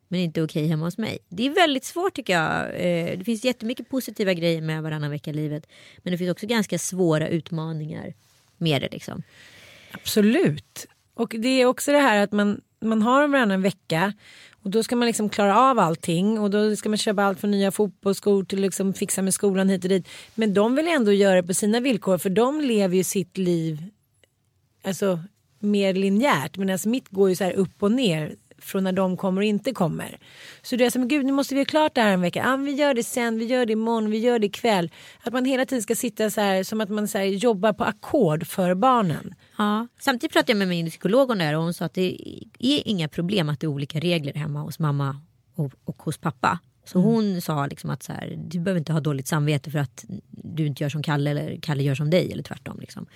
[0.08, 1.20] Men inte okej hemma hos mig.
[1.30, 2.66] Det är väldigt svårt tycker jag.
[2.66, 5.68] Eh, det finns jättemycket positiva grejer med varannan vecka-livet.
[5.98, 8.14] Men det finns också ganska svåra utmaningar
[8.58, 8.90] med det.
[8.92, 9.24] Liksom.
[9.92, 10.88] Absolut.
[11.14, 14.14] Och det är också det här att man, man har varannan vecka
[14.64, 17.52] och då ska man liksom klara av allting och då ska man köpa allt från
[17.52, 20.08] nya fotbollsskor till liksom fixa med skolan hit och dit.
[20.36, 23.90] Men de vill ändå göra det på sina villkor för de lever ju sitt liv
[24.84, 25.20] alltså,
[25.62, 29.42] mer linjärt medan mitt går ju så här upp och ner från när de kommer
[29.42, 30.18] och inte kommer.
[30.62, 32.44] Så det är som gud nu måste vi ha klart det här en vecka.
[32.44, 34.92] Men vi gör det sen, vi gör det imorgon, vi gör det ikväll.
[35.24, 37.84] Att man hela tiden ska sitta så här som att man så här, jobbar på
[37.84, 39.36] ackord för barnen.
[39.58, 39.88] Ja.
[40.00, 42.18] Samtidigt pratade jag med min psykolog om det här och hon sa att det
[42.60, 45.22] är inga problem att det är olika regler hemma hos mamma
[45.56, 46.60] och, och hos pappa.
[46.86, 50.06] Så hon sa liksom att så här, du behöver inte ha dåligt samvete för att
[50.30, 52.80] du inte gör som Kalle eller Kalle gör som dig eller tvärtom.
[52.80, 53.08] Liksom.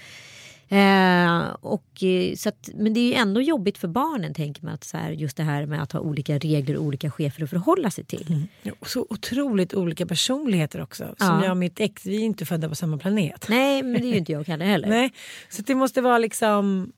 [0.69, 4.73] Eh, och, eh, så att, men det är ju ändå jobbigt för barnen tänker man
[4.73, 7.49] att så här, just det här med att ha olika regler och olika chefer att
[7.49, 8.47] förhålla sig till.
[8.61, 11.03] Ja, och Så otroligt olika personligheter också.
[11.03, 11.41] Som Ja.
[11.43, 13.45] jag och mitt ex, vi är inte födda på samma planet.
[13.49, 14.87] Nej men det är ju inte jag och Kalle heller.
[14.87, 15.13] Nej,
[15.49, 16.91] så det måste vara liksom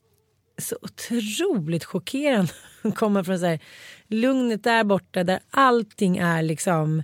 [0.57, 2.51] så otroligt chockerande
[2.81, 3.59] att komma från så här,
[4.07, 7.03] lugnet där borta där allting är liksom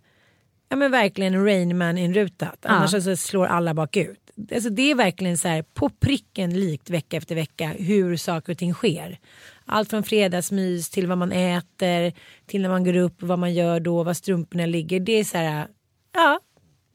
[0.70, 2.66] ja men verkligen Rainman inrutat.
[2.66, 4.23] Annars så slår alla bakut.
[4.54, 8.58] Alltså det är verkligen så här på pricken likt vecka efter vecka hur saker och
[8.58, 9.20] ting sker.
[9.66, 12.14] Allt från fredagsmys till vad man äter
[12.46, 15.00] till när man går upp, vad man gör då, var strumporna ligger.
[15.00, 15.68] Det är så här,
[16.14, 16.40] ja,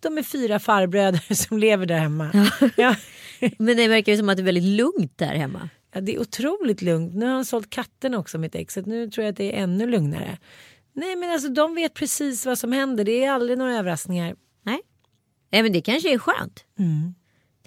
[0.00, 2.50] de är fyra farbröder som lever där hemma.
[2.76, 2.94] Ja.
[3.58, 5.68] Men det verkar ju som att det är väldigt lugnt där hemma.
[5.94, 7.14] Ja, det är otroligt lugnt.
[7.14, 8.74] Nu har han sålt katten också mitt ex.
[8.74, 10.38] Så nu tror jag att det är ännu lugnare.
[10.92, 13.04] Nej men alltså de vet precis vad som händer.
[13.04, 14.36] Det är aldrig några överraskningar.
[14.62, 14.80] Nej.
[15.50, 16.64] Nej men det kanske är skönt.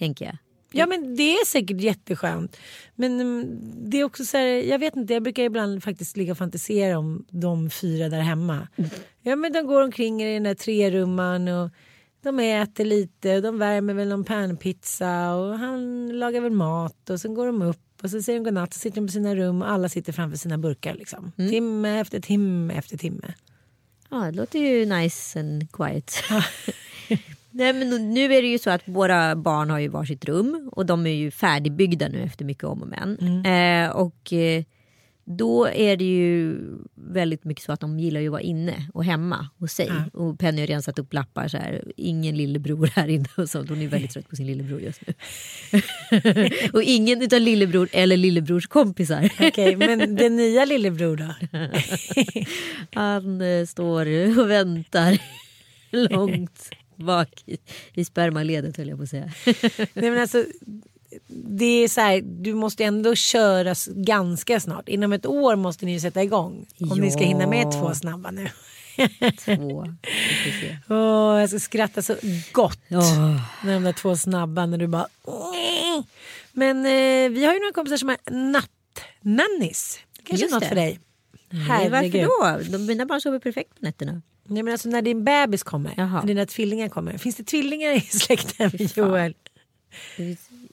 [0.02, 0.38] Tänker jag.
[0.72, 2.58] Ja men det är säkert jätteskönt.
[2.96, 3.60] Men mm,
[3.90, 6.98] det är också så här, jag vet inte, jag brukar ibland faktiskt ligga och fantisera
[6.98, 8.68] om de fyra där hemma.
[9.22, 11.70] Ja men de går omkring i den där trerumman och
[12.22, 17.22] de äter lite och de värmer väl någon panpizza och han lagar väl mat och
[17.22, 19.62] sen går de upp och så säger de godnatt så sitter de på sina rum
[19.62, 21.32] och alla sitter framför sina burkar liksom.
[21.38, 23.34] Timme efter timme efter timme.
[24.10, 26.14] Ja, det låter ju nice and quiet.
[27.52, 30.86] Nej, men nu är det ju så att våra barn har ju varsitt rum och
[30.86, 33.46] de är ju färdigbyggda nu efter mycket om och men.
[33.46, 34.64] Eh, och eh,
[35.26, 36.58] då är det ju
[36.96, 39.92] väldigt mycket så att de gillar ju att vara inne och hemma hos sig.
[40.14, 43.70] Och Penny har redan satt upp lappar så här, ingen lillebror här inne och sånt.
[43.70, 45.14] Hon är väldigt trött på sin lillebror just nu.
[46.74, 49.32] och ingen utav lillebror eller lillebrors kompisar.
[49.40, 51.34] Okej, men den nya lillebror då?
[53.02, 55.18] Han eh, står och väntar
[55.92, 56.70] långt
[57.04, 57.58] bak i,
[57.94, 59.32] i spermaledet höll jag på att säga.
[59.94, 60.46] Nej, men alltså,
[61.28, 64.90] det är så här, du måste ändå köra ganska snart.
[64.90, 66.66] Inom ett år måste ni ju sätta igång.
[66.92, 67.72] Om ni ska hinna med Ja.
[67.72, 68.48] två snabba nu.
[69.46, 69.86] Två.
[70.62, 70.78] Se.
[70.90, 72.16] Åh, jag ska skratta så
[72.52, 73.42] gott Åh.
[73.66, 75.08] när de där två snabba när du bara...
[76.52, 80.00] Men eh, vi har ju några kompisar som är nattnannis.
[80.24, 80.68] Kanske Just något det.
[80.70, 81.00] för dig.
[81.50, 82.28] Nej, Herregud.
[82.42, 82.78] varför då?
[82.78, 84.22] De, mina barn sover perfekt på nätterna.
[84.43, 86.19] Nej, men alltså när din bebis kommer, Jaha.
[86.19, 87.17] när dina tvillingar kommer.
[87.17, 88.88] Finns det tvillingar i släkten fan.
[88.95, 89.34] Joel?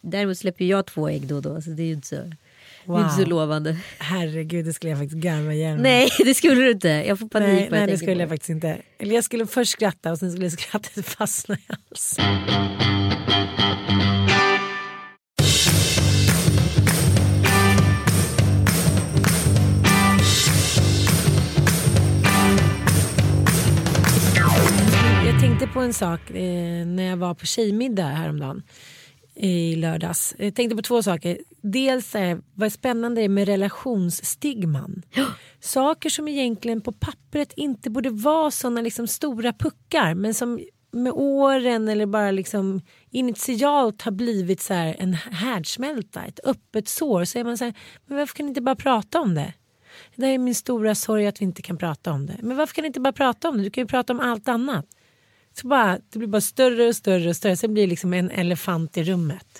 [0.02, 2.22] Däremot släpper jag två ägg då och då så det är ju inte så, det
[2.22, 2.37] är
[2.85, 3.00] Wow.
[3.00, 3.76] inte så lovande.
[3.98, 5.76] Herregud, det skulle jag faktiskt garva mig.
[5.76, 6.88] Nej det skulle du inte.
[6.88, 8.78] Jag får panik Nej, att nej det skulle på jag faktiskt inte.
[8.98, 12.24] Eller jag skulle först skratta och sen skulle skrattet fastna i halsen.
[25.59, 28.62] Tänkte på en sak eh, när jag var på tjejmiddag häromdagen
[29.35, 30.35] i lördags.
[30.38, 31.38] Jag tänkte på två saker.
[31.62, 35.03] Dels eh, vad spännande det är med relationsstigman.
[35.61, 40.61] Saker som egentligen på pappret inte borde vara såna liksom stora puckar men som
[40.92, 47.25] med åren eller bara liksom initialt har blivit så en härdsmälta, ett öppet sår.
[47.25, 47.75] Så är man så här,
[48.07, 49.53] men varför kan ni inte bara prata om det?
[50.16, 52.37] Det är min stora sorg att vi inte kan prata om det.
[52.42, 53.64] Men varför kan ni inte bara prata om det?
[53.64, 54.87] Du kan ju prata om allt annat.
[55.61, 57.57] Så bara, det blir bara större och större och större.
[57.57, 59.59] Sen blir det liksom en elefant i rummet.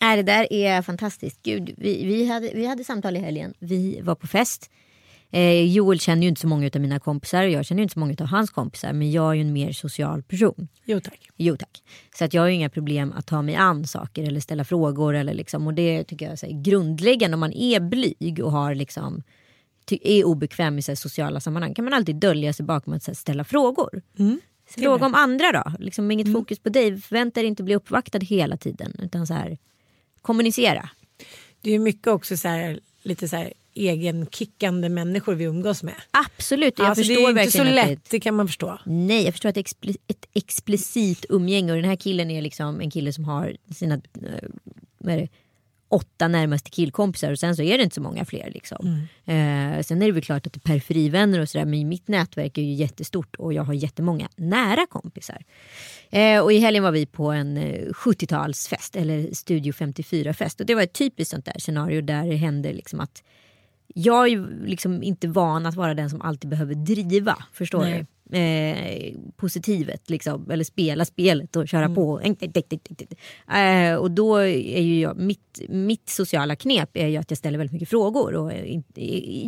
[0.00, 1.42] Nej, det där är fantastiskt.
[1.42, 3.54] Gud, vi, vi, hade, vi hade samtal i helgen.
[3.58, 4.70] Vi var på fest.
[5.30, 7.92] Eh, Joel känner ju inte så många av mina kompisar och jag känner ju inte
[7.92, 8.92] så många av hans kompisar.
[8.92, 10.68] Men jag är ju en mer social person.
[10.84, 11.28] Jo tack.
[11.36, 11.82] Jo tack.
[12.18, 15.14] Så att jag har ju inga problem att ta mig an saker eller ställa frågor.
[15.14, 19.22] Eller liksom, och det tycker jag är grundläggande om man är blyg och har liksom,
[19.90, 21.74] är obekväm i så sociala sammanhang.
[21.74, 24.02] kan man alltid dölja sig bakom att ställa frågor.
[24.66, 25.72] Fråga om andra då.
[25.78, 27.00] Liksom, inget fokus på dig.
[27.00, 28.92] Förvänta dig inte bli uppvaktad hela tiden.
[29.02, 29.58] Utan så här,
[30.22, 30.88] kommunicera.
[31.60, 35.94] Det är mycket också så här, lite så här egenkickande människor vi umgås med.
[36.10, 38.46] Absolut, jag alltså, det förstår är inte så verkligen att det lätt, det kan man
[38.46, 38.78] förstå.
[38.84, 42.42] Nej, jag förstår att det är expli- ett explicit umgänge och den här killen är
[42.42, 44.48] liksom en kille som har sina eh,
[44.98, 45.28] vad är det,
[45.88, 48.50] åtta närmaste killkompisar och sen så är det inte så många fler.
[48.50, 48.86] Liksom.
[49.24, 52.58] Eh, sen är det väl klart att det är periferivänner och sådär men mitt nätverk
[52.58, 55.44] är ju jättestort och jag har jättemånga nära kompisar.
[56.10, 60.74] Eh, och i helgen var vi på en eh, 70-talsfest eller Studio 54-fest och det
[60.74, 63.22] var ett typiskt sånt där scenario där det hände liksom att
[63.94, 67.36] jag är ju liksom inte van att vara den som alltid behöver driva.
[67.52, 67.98] Förstår Nej.
[67.98, 68.06] du?
[68.32, 70.50] Eh, positivet liksom.
[70.50, 72.20] Eller spela spelet och köra på.
[73.48, 77.58] Eh, och då är ju jag, mitt, mitt sociala knep är ju att jag ställer
[77.58, 78.34] väldigt mycket frågor.
[78.34, 78.80] Och är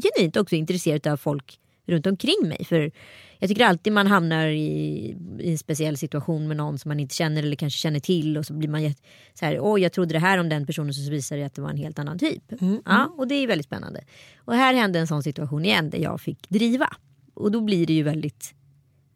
[0.00, 2.64] genuint också intresserad av folk runt omkring mig.
[2.64, 2.90] För
[3.38, 7.14] jag tycker alltid man hamnar i, i en speciell situation med någon som man inte
[7.14, 8.94] känner eller kanske känner till och så blir man
[9.34, 11.62] så här, oj jag trodde det här om den personen så visar det att det
[11.62, 12.42] var en helt annan typ.
[12.84, 14.04] Ja, och det är väldigt spännande.
[14.36, 16.96] Och här hände en sån situation igen där jag fick driva.
[17.34, 18.54] Och då blir det ju väldigt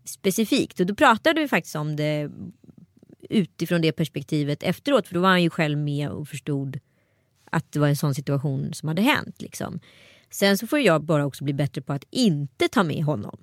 [0.05, 2.31] specifikt och då pratade vi faktiskt om det
[3.31, 6.79] utifrån det perspektivet efteråt för då var han ju själv med och förstod
[7.51, 9.43] att det var en sån situation som hade hänt.
[9.43, 9.81] Liksom.
[10.33, 13.39] Sen så får jag bara också bli bättre på att inte ta med honom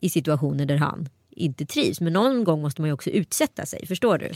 [0.00, 2.00] i situationer där han inte trivs.
[2.00, 4.30] Men någon gång måste man ju också utsätta sig, förstår du?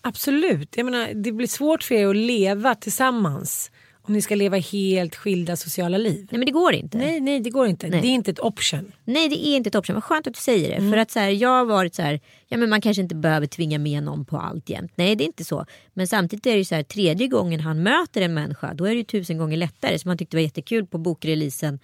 [0.00, 0.76] Absolut.
[0.76, 3.70] Jag menar, det blir svårt för er att leva tillsammans
[4.08, 6.28] om ni ska leva helt skilda sociala liv.
[6.30, 6.98] Nej men det går inte.
[6.98, 7.88] Nej, nej det går inte.
[7.88, 8.00] Nej.
[8.00, 8.92] Det är inte ett option.
[9.04, 10.90] Nej det är inte ett option, vad skönt att du säger det.
[10.90, 13.46] För att så här, jag har varit så här, ja men man kanske inte behöver
[13.46, 14.92] tvinga med någon på allt jämt.
[14.94, 15.66] Nej det är inte så.
[15.94, 18.90] Men samtidigt är det ju så här, tredje gången han möter en människa då är
[18.90, 19.98] det ju tusen gånger lättare.
[19.98, 21.78] Som han tyckte var jättekul på bokreleasen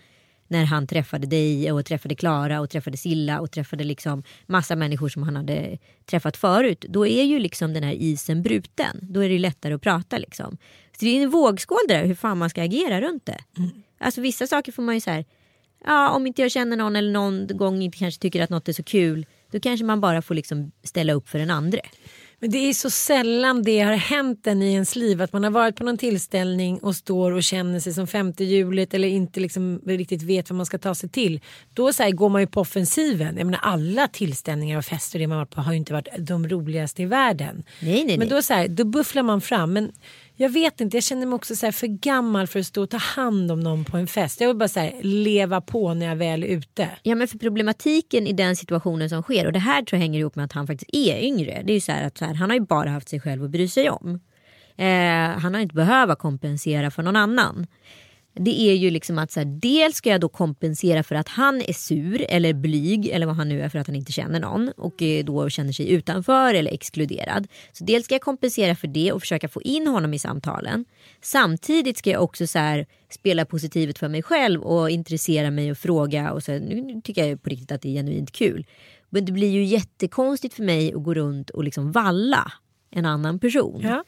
[0.53, 5.09] när han träffade dig och träffade Klara och träffade Silla och träffade liksom massa människor
[5.09, 6.85] som han hade träffat förut.
[6.89, 8.99] Då är ju liksom den här isen bruten.
[9.03, 10.59] Då är det lättare att prata liksom.
[10.99, 13.39] Så det är en vågskål det där hur fan man ska agera runt det.
[13.99, 15.25] Alltså vissa saker får man ju så här
[15.85, 18.73] ja, om inte jag känner någon eller någon gång inte kanske tycker att något är
[18.73, 19.27] så kul.
[19.51, 21.81] Då kanske man bara får liksom ställa upp för den andra.
[22.43, 25.51] Men det är så sällan det har hänt en i ens liv att man har
[25.51, 29.81] varit på någon tillställning och står och känner sig som femte hjulet eller inte liksom
[29.87, 31.41] riktigt vet vad man ska ta sig till.
[31.75, 33.37] Då så här, går man ju på offensiven.
[33.37, 36.49] Jag menar, alla tillställningar och fester det man varit på har ju inte varit de
[36.49, 37.65] roligaste i världen.
[37.81, 38.19] Nej, nej, nej.
[38.19, 39.73] Men då, så här, då bufflar man fram.
[39.73, 39.93] Men
[40.37, 42.91] jag vet inte, jag känner mig också så här för gammal för att stå och
[42.91, 44.41] ta hand om någon på en fest.
[44.41, 46.89] Jag vill bara så här, leva på när jag väl är ute.
[47.03, 50.21] Ja men för problematiken i den situationen som sker och det här tror jag hänger
[50.21, 51.63] ihop med att han faktiskt är yngre.
[51.65, 53.45] Det är ju så här att så här, han har ju bara haft sig själv
[53.45, 54.21] att bry sig om.
[54.77, 57.67] Eh, han har inte behövt kompensera för någon annan.
[58.35, 61.63] Det är ju liksom att så här, dels ska jag då kompensera för att han
[61.63, 64.69] är sur eller blyg eller vad han nu är för att han inte känner någon
[64.77, 67.47] och eh, då känner sig utanför eller exkluderad.
[67.73, 70.85] Så dels ska jag kompensera för det och försöka få in honom i samtalen.
[71.21, 75.79] Samtidigt ska jag också så här, spela positivet för mig själv och intressera mig och
[75.79, 78.67] fråga och så här, nu tycker jag på riktigt att det är genuint kul.
[79.11, 82.53] Men det blir ju jättekonstigt för mig att gå runt och liksom valla
[82.91, 83.81] en annan person.
[83.83, 84.05] Ja.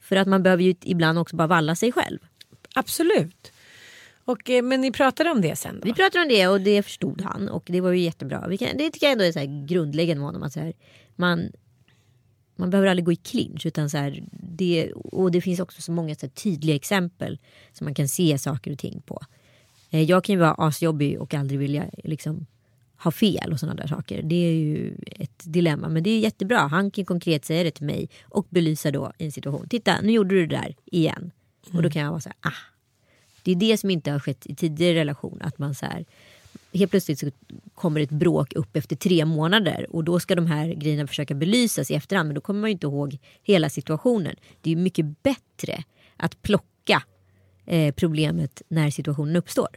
[0.00, 2.18] För att man behöver ju ibland också bara valla sig själv.
[2.74, 3.52] Absolut.
[4.24, 5.84] Och, eh, men ni pratade om det sen då?
[5.84, 8.48] Vi pratade om det och det förstod han och det var ju jättebra.
[8.48, 10.42] Vi kan, det tycker jag ändå är så här grundläggande med honom.
[10.42, 10.72] Att så här,
[11.16, 11.52] man,
[12.56, 13.66] man behöver aldrig gå i clinch.
[13.66, 17.38] Utan så här, det, och det finns också så många så här, tydliga exempel
[17.72, 19.20] som man kan se saker och ting på.
[19.90, 22.46] Eh, jag kan ju vara asjobbig och aldrig vilja liksom,
[22.96, 24.22] ha fel och sådana där saker.
[24.22, 25.88] Det är ju ett dilemma.
[25.88, 26.58] Men det är jättebra.
[26.58, 29.68] Han kan konkret säga det till mig och belysa då i en situation.
[29.68, 31.30] Titta, nu gjorde du det där igen.
[31.72, 32.73] Och då kan jag vara så här, ah.
[33.44, 35.38] Det är det som inte har skett i tidigare relation.
[35.42, 36.04] Att man så här,
[36.72, 37.30] helt plötsligt så
[37.74, 41.90] kommer ett bråk upp efter tre månader och då ska de här grejerna försöka belysas
[41.90, 44.36] i efterhand men då kommer man ju inte ihåg hela situationen.
[44.60, 45.84] Det är mycket bättre
[46.16, 47.02] att plocka
[47.66, 49.68] eh, problemet när situationen uppstår.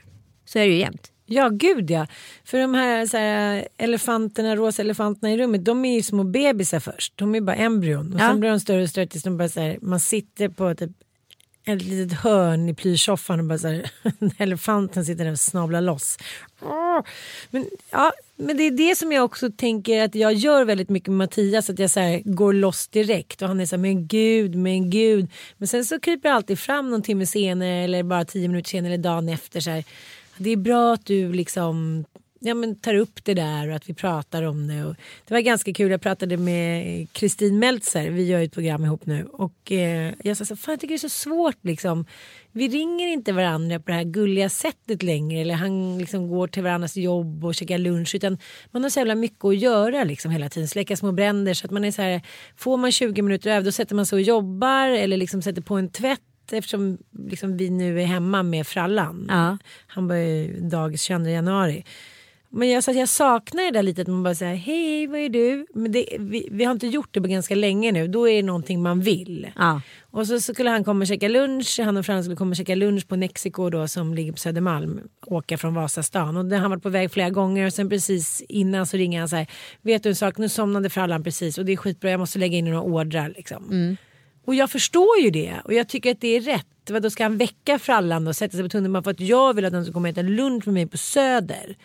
[0.45, 1.11] Så är det ju jämt.
[1.29, 2.07] Ja, gud ja.
[2.43, 6.79] För de här, så här elefanterna, rosa elefanterna i rummet, de är ju små bebisar
[6.79, 7.13] först.
[7.17, 8.27] De är bara embryon och Ja.
[8.27, 10.91] sen blir de större och större tills de bara så här, man sitter på typ
[11.75, 13.91] ett litet hörn i plyschsoffan och bara så här,
[14.37, 16.17] elefanten sitter där och snablar loss.
[16.61, 17.03] Ah,
[17.49, 21.09] men, ja, men det är det som jag också tänker att jag gör väldigt mycket
[21.09, 24.07] med Mattias, att jag så här, går loss direkt och han är så här, men
[24.07, 25.27] gud, men gud.
[25.57, 28.93] Men sen så kryper jag alltid fram någon timme senare eller bara tio minuter senare
[28.93, 29.83] eller dagen efter så här,
[30.37, 32.05] det är bra att du liksom
[32.39, 34.85] ja, men tar upp det där och att vi pratar om det.
[34.85, 34.95] Och
[35.25, 39.05] det var ganska kul, jag pratade med Kristin Meltzer, vi gör ju ett program ihop
[39.05, 39.25] nu.
[39.25, 42.05] Och eh, jag sa så fan jag tycker det är så svårt liksom.
[42.51, 45.41] Vi ringer inte varandra på det här gulliga sättet längre.
[45.41, 48.15] Eller han liksom går till varandras jobb och käkar lunch.
[48.15, 48.37] Utan
[48.71, 50.67] man har så jävla mycket att göra liksom hela tiden.
[50.67, 51.53] Släcka små bränder.
[51.53, 52.21] Så att man är så här,
[52.55, 54.87] får man 20 minuter över då sätter man sig och jobbar.
[54.87, 56.21] Eller liksom sätter på en tvätt
[56.51, 56.97] eftersom
[57.29, 59.25] liksom vi nu är hemma med frallan.
[59.29, 59.57] Ja.
[59.87, 61.83] Han börjar ju dagis 22 januari.
[62.57, 65.29] Men jag, så jag saknar det där lite att man bara säger hej vad är
[65.29, 65.65] du?
[65.73, 68.07] Men det, vi, vi har inte gjort det på ganska länge nu.
[68.07, 69.47] Då är det någonting man vill.
[69.55, 69.81] Ja.
[70.11, 71.79] Och så, skulle han komma och käka lunch.
[71.83, 74.99] Han och Frans skulle komma och käka lunch på Nexiko då som ligger på Södermalm.
[75.25, 76.37] Åka från Vasastan.
[76.37, 77.65] Och han varit på väg flera gånger.
[77.65, 79.47] Och sen precis innan så ringer han så här.
[79.81, 80.37] Vet du en sak?
[80.37, 81.57] Nu somnade frallan precis.
[81.57, 82.11] Och det är skitbra.
[82.11, 83.97] Jag måste lägga in några ordrar liksom.
[84.45, 85.53] Och jag förstår ju det.
[85.63, 86.65] Och jag tycker att det är rätt.
[86.89, 89.65] Vad Då ska han väcka frallan och sätta sig på tunnelbanan för att jag vill
[89.65, 91.77] att han ska komma och äta lunch med mig på Söder.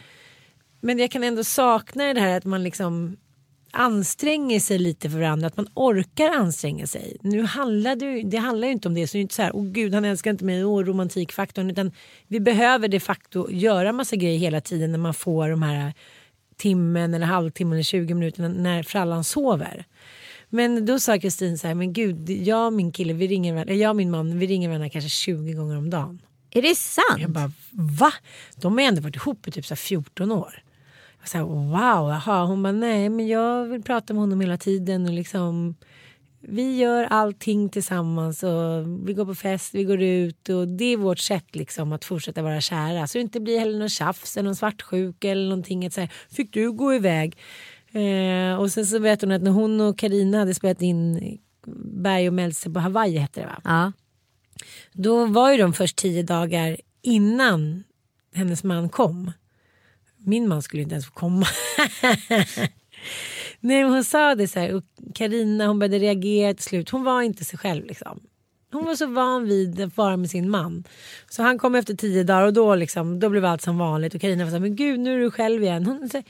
[0.85, 3.17] Men jag kan ändå sakna det här att man liksom
[3.71, 7.17] anstränger sig lite för varandra, att man orkar anstränga sig.
[7.21, 9.57] Nu handlar det, det handlar ju inte om det, så det är inte så här,
[9.57, 11.93] åh gud han älskar inte mig, åh romantikfaktorn, utan
[12.29, 15.95] vi behöver de facto göra massa grejer hela tiden när man får de här
[16.57, 19.85] timmen eller halvtimmen eller 20 minuterna när frallan sover.
[20.49, 23.75] Men då sa Kristin så här, men gud, jag och min kille, vi ringer, varandra-
[23.75, 26.23] jag och min man, vi ringer varandra kanske 20 gånger om dagen.
[26.51, 27.21] Är det sant?
[27.21, 28.13] Jag bara, va?
[28.57, 30.63] De har ändå varit ihop i typ så här 14 år.
[31.23, 32.45] Jag sa, wow, jaha.
[32.45, 35.75] Hon bara, nej men jag vill prata med honom hela tiden och liksom
[36.41, 40.97] vi gör allting tillsammans och vi går på fest, vi går ut och det är
[40.97, 43.07] vårt sätt liksom att fortsätta vara kära.
[43.07, 45.87] Så det inte blir heller någon tjafs eller någon svartsjuka eller någonting.
[45.87, 47.37] Att säga, fick du gå iväg?
[47.93, 51.39] Eh, och sen så berättade hon att när hon och Karina hade spelat in
[52.03, 53.61] Berg och Meltzer på Hawaii hette det va?
[53.65, 53.93] Ja.
[54.93, 57.85] Då var ju de först tio dagar innan
[58.35, 59.33] hennes man kom.
[60.25, 61.47] Min man skulle inte ens få komma.
[63.61, 66.91] Nej, hon sa det så här och Karina hon började reagera till slut.
[66.91, 68.21] Hon var inte sig själv liksom.
[68.73, 70.85] Hon var så van vid att vara med sin man.
[71.31, 74.15] Så han kom efter tio dagar och då, liksom, då blev allt som vanligt.
[74.15, 75.87] Och Carina var så här, men gud nu är du själv igen.
[75.87, 76.23] Hon, så,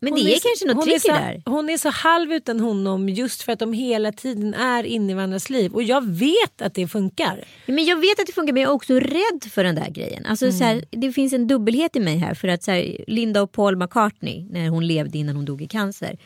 [0.00, 1.42] men det är så- kanske något trick är där.
[1.46, 5.14] Hon är så halv utan honom just för att de hela tiden är inne i
[5.14, 5.72] varandras liv.
[5.74, 7.44] Och jag vet att det funkar.
[7.66, 10.26] Men jag vet att det funkar men jag är också rädd för den där grejen.
[10.26, 12.34] Alltså, så här, det finns en dubbelhet i mig här.
[12.34, 15.66] För att så här, Linda och Paul McCartney när hon levde innan hon dog i
[15.68, 16.18] cancer.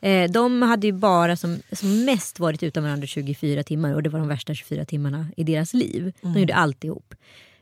[0.00, 4.10] Eh, de hade ju bara som, som mest varit utan varandra 24 timmar och det
[4.10, 6.12] var de värsta 24 timmarna i deras liv.
[6.20, 7.14] De gjorde allt ihop.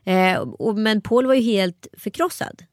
[0.03, 2.63] Eh, och, men Paul var ju helt förkrossad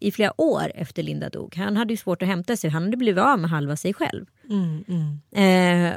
[0.00, 1.54] i flera år efter Linda dog.
[1.56, 2.70] Han hade ju svårt att hämta sig.
[2.70, 4.26] Han hade blivit av med halva sig själv.
[5.32, 5.94] Eh,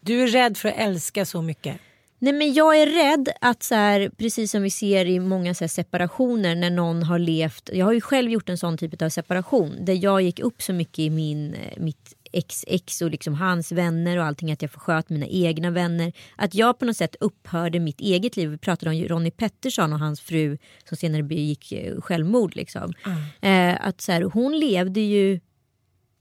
[0.00, 1.76] Du är rädd för att älska så mycket.
[2.18, 5.64] Nej men jag är rädd att så här, precis som vi ser i många så
[5.64, 7.70] här, separationer när någon har levt.
[7.72, 10.72] Jag har ju själv gjort en sån typ av separation där jag gick upp så
[10.72, 14.52] mycket i min, eh, mitt XX och liksom hans vänner och allting.
[14.52, 16.12] Att jag försköt mina egna vänner.
[16.36, 18.50] Att jag på något sätt upphörde mitt eget liv.
[18.50, 22.56] Vi pratade om Ronnie Pettersson och hans fru som senare begick eh, självmord.
[22.56, 22.92] Liksom.
[23.40, 25.40] Eh, att så här, hon levde ju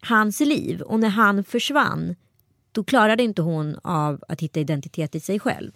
[0.01, 2.15] hans liv och när han försvann
[2.71, 5.71] då klarade inte hon av att hitta identitet i sig själv.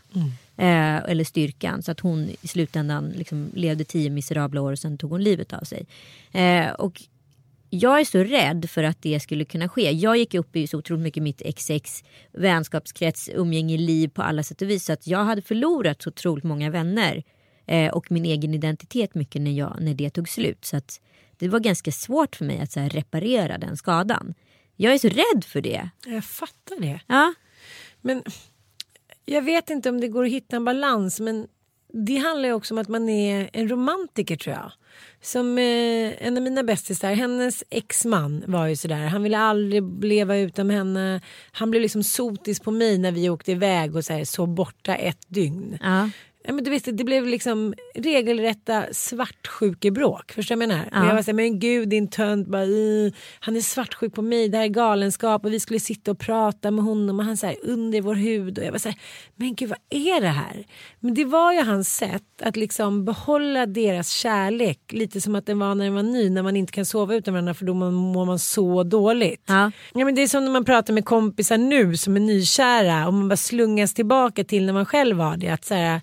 [0.57, 1.83] Eh, eller styrkan.
[1.83, 5.53] Så att hon i slutändan liksom levde tio miserabla år och sen tog hon livet
[5.53, 5.85] av sig.
[6.31, 7.01] Eh, och
[7.75, 9.91] jag är så rädd för att det skulle kunna ske.
[9.91, 14.61] Jag gick upp i så otroligt mycket mitt XX, vänskapskrets, umgänge, liv på alla sätt
[14.61, 14.85] och vis.
[14.85, 17.23] Så att jag hade förlorat så otroligt många vänner.
[17.65, 20.65] Eh, och min egen identitet mycket när, jag, när det tog slut.
[20.65, 21.01] Så att
[21.37, 24.33] det var ganska svårt för mig att så här, reparera den skadan.
[24.75, 25.89] Jag är så rädd för det.
[26.05, 26.99] Jag fattar det.
[27.07, 27.33] Ja.
[28.01, 28.23] Men
[29.25, 31.19] jag vet inte om det går att hitta en balans.
[31.19, 31.47] Men
[31.93, 34.71] det handlar ju också om att man är en romantiker tror jag.
[35.21, 39.07] Som eh, en av mina bästisar, hennes exman var ju sådär.
[39.07, 41.21] Han ville aldrig leva utan henne.
[41.51, 44.95] Han blev liksom sotis på mig när vi åkte iväg och så, här, så borta
[44.95, 45.77] ett dygn.
[45.81, 46.09] Ja.
[46.45, 50.31] Ja, men du visste, det blev liksom regelrätta svartsjukebråk.
[50.31, 50.89] Förstår du vad jag menar?
[50.91, 51.07] Ja.
[51.07, 54.57] Jag var såhär, men gud din tönt, bara, "Ih, han är svartsjuk på mig, det
[54.57, 58.01] här är galenskap och vi skulle sitta och prata med honom och han såhär under
[58.01, 58.97] vår hud och jag var såhär,
[59.35, 60.65] men gud vad är det här?
[60.99, 65.59] Men det var ju hans sätt att liksom behålla deras kärlek lite som att den
[65.59, 68.25] var när den var ny, när man inte kan sova utan varandra för då mår
[68.25, 69.43] man så dåligt.
[69.45, 69.71] Ja.
[69.93, 73.13] Ja, men det är som när man pratar med kompisar nu som är nykära och
[73.13, 75.49] man bara slungas tillbaka till när man själv var det.
[75.49, 76.01] Att så här,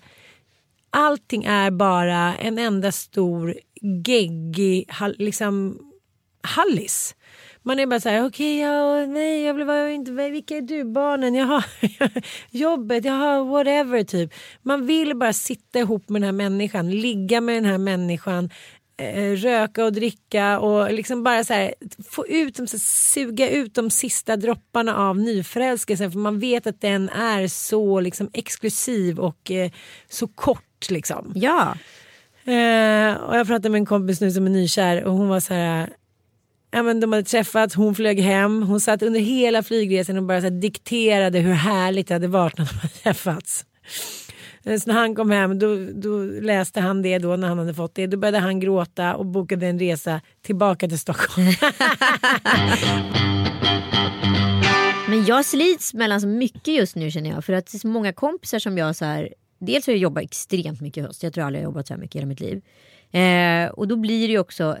[0.91, 5.79] allting är bara en enda stor geggig hall- liksom,
[6.43, 7.15] hallis.
[7.63, 10.83] Man är bara så här, okej, ja, nej, jag vill vara inte, vilka är du,
[10.83, 11.63] barnen, jaha,
[12.51, 14.33] jobbet, jaha, whatever typ.
[14.61, 18.49] Man vill bara sitta ihop med den här människan, ligga med den här människan,
[18.97, 21.73] eh, röka och dricka och liksom bara så här,
[22.09, 26.81] få ut, dem, så suga ut de sista dropparna av nyförälskelsen för man vet att
[26.81, 29.71] den är så liksom exklusiv och eh,
[30.09, 31.31] så kort liksom.
[31.35, 31.75] ja.
[32.45, 35.53] Eh, och jag pratade med en kompis nu som är nykär och hon var så
[35.53, 35.89] här.
[36.71, 40.39] Ja, men de hade träffats, hon flög hem, hon satt under hela flygresan och bara
[40.41, 43.65] så här, dikterade hur härligt det hade varit när de hade träffats.
[44.65, 47.73] Eh, Så när han kom hem då, då läste han det då när han hade
[47.73, 48.07] fått det.
[48.07, 51.47] Då började han gråta och bokade en resa tillbaka till Stockholm.
[55.09, 57.45] Men jag slits mellan så mycket just nu känner jag.
[57.45, 59.33] För att det är så många kompisar som jag så här.
[59.61, 61.23] Dels har jag jobbat extremt mycket i höst.
[61.23, 62.61] Jag tror aldrig jag har jobbat så här mycket i hela mitt liv.
[63.11, 64.77] Eh, och då blir det ju också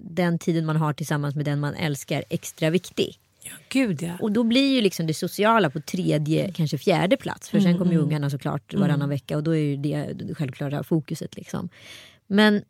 [0.00, 3.18] den tiden man har tillsammans med den man älskar extra viktig.
[3.68, 4.12] Gud ja.
[4.20, 7.50] Och då blir ju liksom det sociala på tredje, kanske fjärde plats.
[7.50, 10.82] För sen kommer ju ungarna såklart varannan vecka och då är ju det det självklara
[10.82, 11.36] fokuset.
[11.36, 11.68] Liksom.
[12.26, 12.62] Men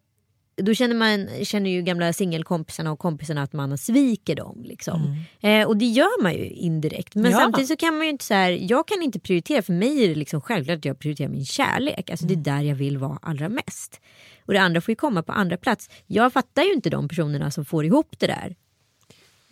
[0.64, 4.62] då känner man känner ju gamla singelkompisarna och kompisarna att man sviker dem.
[4.64, 5.16] Liksom.
[5.40, 7.14] Eh, och det gör man ju indirekt.
[7.14, 7.38] Men Ja.
[7.38, 10.08] samtidigt så kan man ju inte så här, jag kan inte prioritera, för mig är
[10.08, 12.10] det liksom självklart att jag prioriterar min kärlek.
[12.10, 14.00] Alltså det är där jag vill vara allra mest.
[14.46, 15.90] Och det andra får ju komma på andra plats.
[16.06, 18.54] Jag fattar ju inte de personerna som får ihop det där.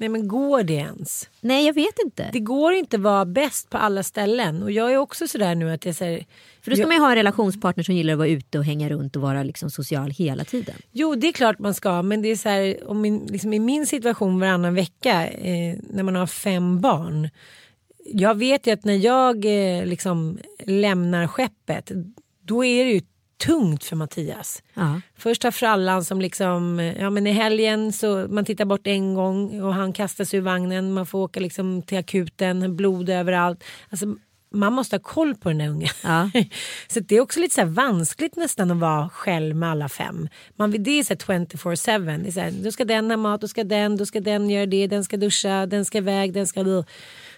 [0.01, 1.29] Nej men går det ens?
[1.41, 2.31] Nej jag vet inte.
[2.33, 5.73] Det går inte att vara bäst på alla ställen och jag är också sådär nu
[5.73, 6.27] att jag säger
[6.63, 8.89] För då ska man ju ha en relationspartner som gillar att vara ute och hänga
[8.89, 10.75] runt och vara liksom social hela tiden.
[10.93, 13.59] Jo, det är klart man ska, men det är så här, om min, liksom i
[13.59, 17.31] min situation varannan vecka eh, när man har fem barn.
[18.05, 21.93] Jag vet ju att när jag eh, liksom lämnar skeppet,
[22.43, 23.01] då är det ju
[23.47, 24.63] tungt för Mattias.
[24.75, 25.01] Ja.
[25.17, 29.63] Först har frallan som liksom, ja men i helgen så man tittar bort en gång
[29.63, 33.65] och han kastas ur vagnen, man får åka liksom till akuten, blod överallt.
[33.89, 34.07] Alltså,
[34.53, 35.89] man måste ha koll på den där ungen.
[36.03, 36.31] Ja.
[36.89, 40.29] så det är också lite så här vanskligt nästan att vara själv med alla fem.
[40.57, 42.23] Man, det är så här 24-7.
[42.23, 44.51] Det är så här, då ska den ha mat, då ska den, då ska den
[44.51, 46.85] göra det, den ska duscha, den ska iväg, den ska...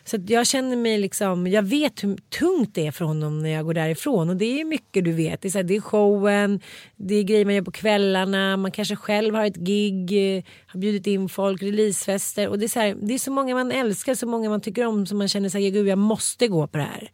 [0.04, 3.64] Så jag känner mig liksom, jag vet hur tungt det är för honom när jag
[3.64, 4.30] går därifrån.
[4.30, 5.40] Och det är mycket du vet.
[5.40, 6.60] Det är, så här, det är showen,
[6.96, 10.80] det är grejer man gör på kvällarna, man kanske själv har ett gig, eh, har
[10.80, 12.48] bjudit in folk, releasefester.
[12.48, 14.86] Och det är, så här, det är så många man älskar, så många man tycker
[14.86, 17.10] om som man känner sig, gud jag måste gå på det här.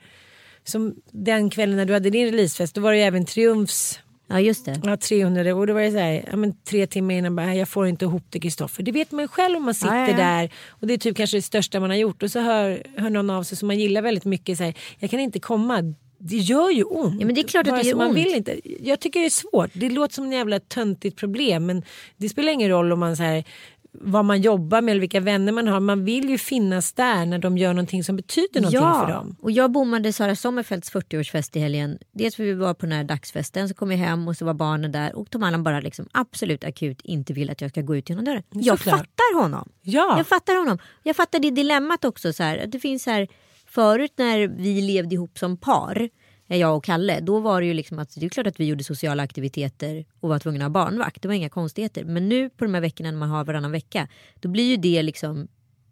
[0.64, 4.40] Som den kvällen när du hade din releasefest, då var det ju även Triumfs ja
[4.40, 4.80] just det.
[4.84, 7.68] Ja, 300 och då var det så här, ja, men tre timmar innan bara, jag
[7.68, 8.82] får inte ihop det Kristoffer.
[8.82, 11.16] Det vet man ju själv om man sitter Ja, ja, där och det är typ
[11.16, 13.78] kanske det största man har gjort och så hör, hör någon av sig som man
[13.78, 15.94] gillar väldigt mycket så här, jag kan inte komma.
[16.20, 17.20] Det gör ju ont.
[17.20, 18.16] Ja, men det är klart att det gör man ont.
[18.16, 18.60] vill inte.
[18.80, 19.70] Jag tycker det är svårt.
[19.72, 21.82] Det låter som en jävla töntigt problem men
[22.16, 23.44] det spelar ingen roll om man så här
[23.92, 25.80] vad man jobbar med eller vilka vänner man har.
[25.80, 29.36] Man vill ju finnas där när de gör någonting som betyder någonting ja, för dem.
[29.40, 31.98] och jag bommade Sara Sommerfeldts 40-årsfest i helgen.
[32.12, 34.54] Dels för vi var på den här dagsfesten, så kom jag hem och så var
[34.54, 37.96] barnen där och Tom Allan bara liksom absolut akut inte vill att jag ska gå
[37.96, 38.42] ut genom dörren.
[38.50, 38.98] Jag Såklart.
[38.98, 39.68] fattar honom.
[39.82, 40.14] Ja.
[40.16, 40.78] Jag fattar honom.
[41.02, 42.32] Jag fattar det dilemmat också.
[42.32, 43.28] Så här, att det finns här,
[43.66, 46.08] förut när vi levde ihop som par,
[46.56, 48.84] jag och Kalle, då var det ju liksom att det är klart att vi gjorde
[48.84, 51.22] sociala aktiviteter och var tvungna att ha barnvakt.
[51.22, 52.04] Det var inga konstigheter.
[52.04, 54.08] Men nu på de här veckorna när man har varannan vecka,
[54.40, 55.48] då blir ju det liksom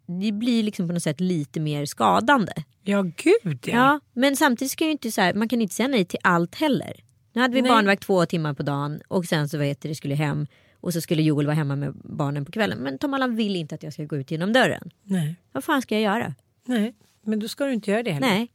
[0.07, 2.53] det blir liksom på något sätt lite mer skadande.
[2.83, 3.73] Ja gud ja.
[3.73, 6.55] Ja, men samtidigt ska ju inte så här, man kan inte säga nej till allt
[6.55, 6.93] heller.
[7.33, 7.71] Nu hade vi Nej.
[7.71, 10.47] barnvakt två timmar på dagen och sen så vad heter det, skulle hem
[10.79, 12.79] och så skulle Joel vara hemma med barnen på kvällen.
[12.79, 14.91] Men Tom Allan vill inte att jag ska gå ut genom dörren.
[15.03, 15.35] Nej.
[15.51, 16.33] Vad fan ska jag göra?
[16.65, 16.95] Nej,
[17.25, 18.27] men då ska du inte göra det heller.
[18.27, 18.51] Nej,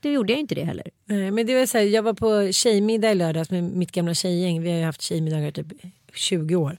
[0.00, 0.86] då gjorde jag inte det heller.
[1.06, 4.62] Men det var så här, jag var på tjejmiddag i lördags med mitt gamla tjejgäng.
[4.62, 5.66] Vi har ju haft tjejmiddagar typ
[6.14, 6.78] 20 år.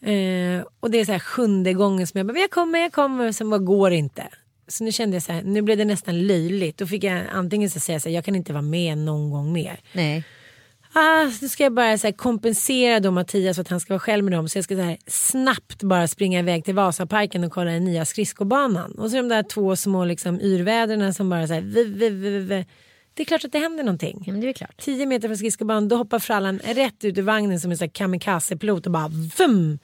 [0.00, 3.32] Eh, och det är så här sjunde gången som jag bara, jag kommer, jag kommer.
[3.32, 4.28] Sen bara går det inte.
[4.68, 6.76] Så nu kände jag så här, nu blev det nästan löjligt.
[6.76, 9.52] Då fick jag antingen så säga så här, jag kan inte vara med någon gång
[9.52, 9.80] mer.
[9.92, 10.24] Nej.
[10.98, 14.00] Ah, nu ska jag bara så här, kompensera då Mattias för att han ska vara
[14.00, 14.48] själv med dem.
[14.48, 18.04] Så jag ska så här, snabbt bara springa iväg till Vasaparken och kolla den nya
[18.04, 18.92] skridskobanan.
[18.92, 22.66] Och så de där två små liksom, yrväderna som bara så här, vi, vi, vi.
[23.14, 24.24] Det är klart att det händer någonting.
[24.26, 24.76] Ja, det är klart.
[24.76, 28.86] 10 meter från skridskobanan då hoppar frallan rätt ut ur vagnen som en sån kamikazepilot
[28.86, 29.78] och bara vum!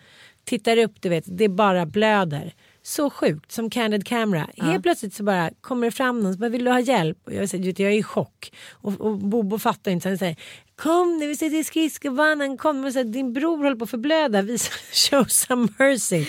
[0.45, 2.55] Tittar upp du vet, det bara blöder.
[2.83, 4.49] Så sjukt, som candid camera.
[4.57, 7.19] Helt plötsligt så bara kommer det fram någon som bara vill du ha hjälp?
[7.25, 8.53] Och jag, säger, vet, jag är i chock.
[8.71, 10.03] Och, och Bobo fattar inte.
[10.03, 10.37] Så han säger
[10.83, 12.85] kom nu vi sitter i skridskobanan, kom.
[12.85, 16.27] Och så här, Din bror håller på att förblöda, visa show some mercy.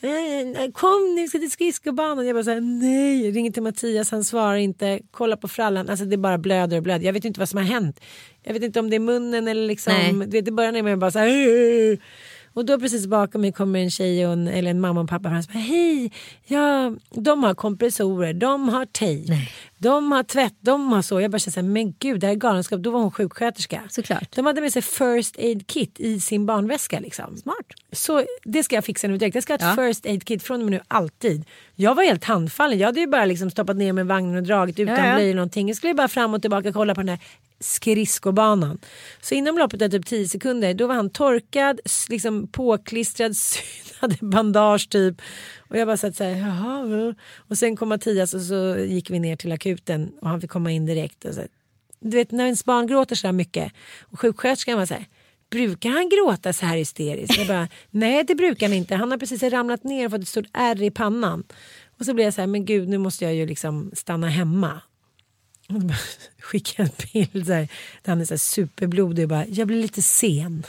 [0.00, 2.26] Eh, Kom nu, vi ska till skridskobanan.
[2.26, 3.30] Jag bara såhär, nej.
[3.30, 5.00] Ringer till Mattias, han svarar inte.
[5.10, 7.06] Kolla på frallan, alltså det bara blöder och blöder.
[7.06, 8.00] Jag vet inte vad som har hänt.
[8.42, 9.92] Jag vet inte om det är munnen eller liksom.
[9.92, 10.12] Nej.
[10.12, 11.98] Du vet, i början är man bara såhär.
[12.54, 15.28] Och då precis bakom mig kommer en tjej och en, eller en mamma och pappa
[15.28, 16.12] fram och säger hej,
[16.46, 19.34] ja, de har kompressorer, de har tejp,
[19.78, 21.20] de har tvätt, de har så.
[21.20, 22.80] Jag bara känner såhär, men gud det här är galenskap.
[22.80, 23.82] Då var hon sjuksköterska.
[23.90, 24.28] Såklart.
[24.36, 27.36] De hade med sig first aid kit i sin barnväska liksom.
[27.36, 27.66] Smart.
[27.92, 29.34] Så det ska jag fixa nu direkt.
[29.34, 29.84] Jag ska ha ett Ja.
[29.86, 31.44] first aid kit från och med nu alltid.
[31.74, 32.78] Jag var helt handfallen.
[32.78, 35.14] Jag hade ju bara liksom stoppat ner mig i vagnen och dragit utan Ja, ja.
[35.14, 35.68] blöjor någonting.
[35.68, 37.18] Jag skulle bara fram och tillbaka kolla på den här
[37.62, 38.78] skridskobanan.
[39.20, 43.34] Så inom loppet av typ 10 sekunder då var han torkad, liksom påklistrad,
[44.00, 45.22] hade bandage typ.
[45.58, 47.14] Och jag bara satt så här, jaha.
[47.36, 50.70] Och sen kom Mattias och så gick vi ner till akuten och han fick komma
[50.70, 51.24] in direkt.
[51.24, 51.40] Och så,
[52.00, 55.06] du vet när ens barn gråter så här mycket och sjuksköterskan var så här
[55.52, 57.38] Brukar han gråta så här hysteriskt?
[57.38, 58.94] Jag bara, nej det brukar han inte.
[58.94, 61.44] Han har precis ramlat ner och fått ett stort ärr i pannan.
[61.98, 64.80] Och så blev jag så här, men gud nu måste jag ju liksom stanna hemma.
[66.40, 67.68] Skickade en bild här,
[68.02, 70.62] där han är så här superblodig och bara, jag blir lite sen.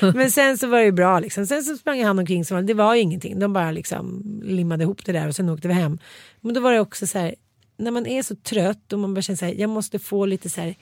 [0.14, 1.46] men sen så var det ju bra liksom.
[1.46, 3.38] Sen så sprang han omkring som det var ju ingenting.
[3.38, 5.98] De bara liksom limmade ihop det där och sen åkte vi hem.
[6.40, 7.34] Men då var det också så här,
[7.76, 10.50] när man är så trött och man bara känner så här, jag måste få lite
[10.50, 10.74] så här,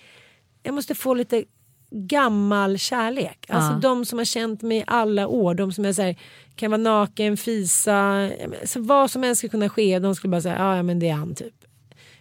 [0.63, 1.45] jag måste få lite
[1.91, 3.47] gammal kärlek.
[3.49, 3.79] Alltså Ja.
[3.79, 5.55] de som har känt mig i alla år.
[5.55, 6.17] De som är så här,
[6.55, 8.31] kan vara naken, fisa,
[8.65, 9.99] så vad som helst ska kunna ske.
[9.99, 11.55] De skulle bara säga, ja, men det är han typ.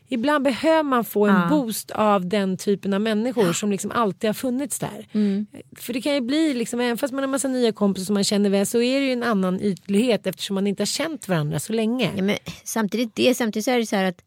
[0.08, 1.48] Ibland behöver man få en Ja.
[1.50, 5.08] boost av den typen av människor som liksom alltid har funnits där.
[5.12, 5.46] Mm.
[5.78, 8.24] För det kan ju bli, liksom, även fast man har massa nya kompisar som man
[8.24, 11.60] känner väl så är det ju en annan ytlighet eftersom man inte har känt varandra
[11.60, 12.12] så länge.
[12.16, 14.22] Ja, men samtidigt, det, samtidigt så är det så här att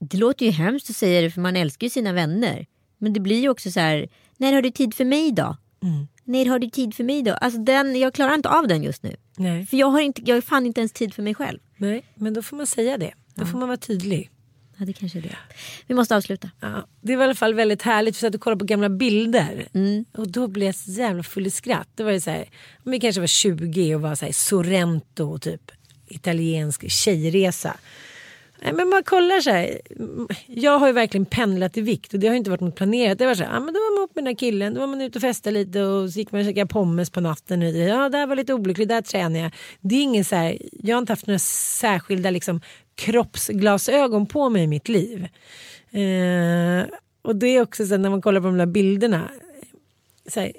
[0.00, 2.66] det låter ju hemskt att säga det för man älskar ju sina vänner.
[2.98, 5.56] Men det blir ju också så här, när har du tid för mig då?
[5.82, 6.08] Mm.
[6.24, 7.32] När har du tid för mig då?
[7.34, 9.16] Alltså den, jag klarar inte av den just nu.
[9.36, 9.66] Nej.
[9.66, 11.58] För jag har, inte, jag har fan inte ens tid för mig själv.
[11.76, 13.12] Nej, men då får man säga det.
[13.34, 14.30] Då får man vara tydlig.
[14.76, 15.36] Ja, det kanske är det.
[15.86, 16.50] Vi måste avsluta.
[16.60, 19.68] Ja, det var i alla fall väldigt härligt för att kolla på gamla bilder.
[19.72, 20.04] Mm.
[20.12, 21.88] Och då blev jag så jävla full i skratt.
[21.94, 22.48] Det var ju så här,
[22.84, 25.70] vi kanske var 20 och var så här Sorrento typ
[26.08, 27.76] italiensk tjejresa.
[28.72, 29.80] Men man kollar så här.
[30.46, 33.18] Jag har ju verkligen pendlat i vikt och det har ju inte varit något planerat.
[33.18, 34.80] Det var så här, ja, men då var man upp med den här killen, då
[34.80, 37.62] var man ute och festade lite och så gick man och käkade pommes på natten.
[37.62, 39.52] Och, ja, där var lite olyckligt, där tränade jag.
[39.80, 42.60] Det är ingen så här, jag har inte haft några särskilda liksom,
[42.94, 45.28] kroppsglasögon på mig i mitt liv.
[45.90, 46.86] Eh,
[47.22, 49.30] och det är också så när man kollar på de där bilderna.
[50.26, 50.52] Så här,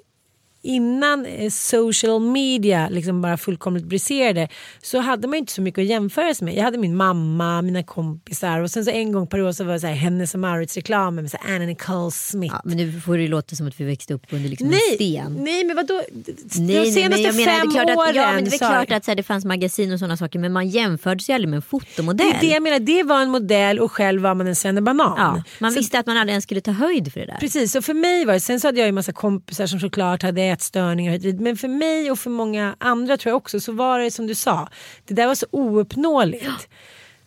[0.63, 4.47] innan eh, social media liksom bara fullkomligt briserade
[4.81, 6.55] så hade man ju inte så mycket att jämföra sig med.
[6.55, 9.73] Jag hade min mamma, mina kompisar och sen så en gång per år så var
[9.73, 12.53] det så här Hennes och Mauritz reklamen med så Anna Nicole Smith.
[12.55, 14.71] Ja, men nu får det ju låta som att vi växte upp under liksom en
[14.71, 15.33] nej, sten.
[15.43, 15.93] nej men vadå?
[16.13, 16.23] Nej,
[16.55, 18.57] De nej, senaste men jag menar, fem klart åren att, ja, men det är så-
[18.57, 21.49] klart att så här, det fanns magasin och sådana saker men man jämförde sig aldrig
[21.49, 22.27] med en fotomodell.
[22.31, 25.13] det är det jag menar, det var en modell och själv var man en svennebanan.
[25.17, 27.37] ja, man Så- visste att man aldrig ens skulle ta höjd för det där.
[27.39, 30.23] Precis, och för mig var det, sen så hade jag ju massa kompisar som såklart
[30.23, 31.41] hade ätstörningar.
[31.41, 34.35] Men för mig och för många andra tror jag också så var det som du
[34.35, 34.69] sa.
[35.05, 36.43] Det där var så ouppnåeligt.
[36.43, 36.53] Men,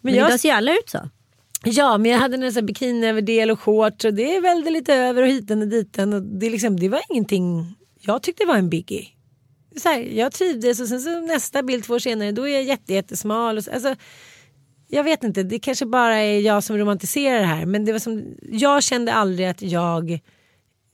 [0.01, 1.11] Men jag, idag ser alla ut så.
[1.65, 5.63] ja, men jag hade en bikiniöverdel och shorts och det välde lite över och hiten
[5.63, 6.13] och diten.
[6.13, 9.09] Och det, liksom, det var ingenting jag tyckte var en biggie.
[9.77, 12.63] Så här, jag trivdes och sen så nästa bild två år senare då är jag
[12.63, 13.57] jätte, jättesmal.
[13.57, 13.97] Och så, alltså,
[14.89, 17.67] jag vet inte, det kanske bara är jag som romantiserar det här.
[17.67, 20.21] Men det var som, jag kände aldrig att jag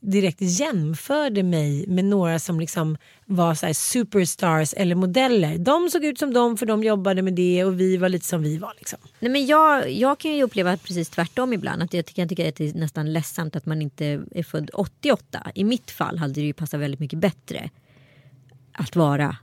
[0.02, 2.96] direkt jämförde mig med några som liksom
[3.26, 5.58] var så här superstars eller modeller.
[5.58, 8.42] De såg ut som de för de jobbade med det och vi var lite som
[8.42, 8.74] vi var.
[8.78, 8.98] Liksom.
[9.20, 11.82] Nej, men jag, jag kan ju uppleva precis tvärtom ibland.
[11.82, 15.50] Att jag kan tycka att det är nästan ledsamt att man inte är född 88.
[15.54, 17.70] I mitt fall hade det ju passat väldigt mycket bättre
[18.72, 19.36] att vara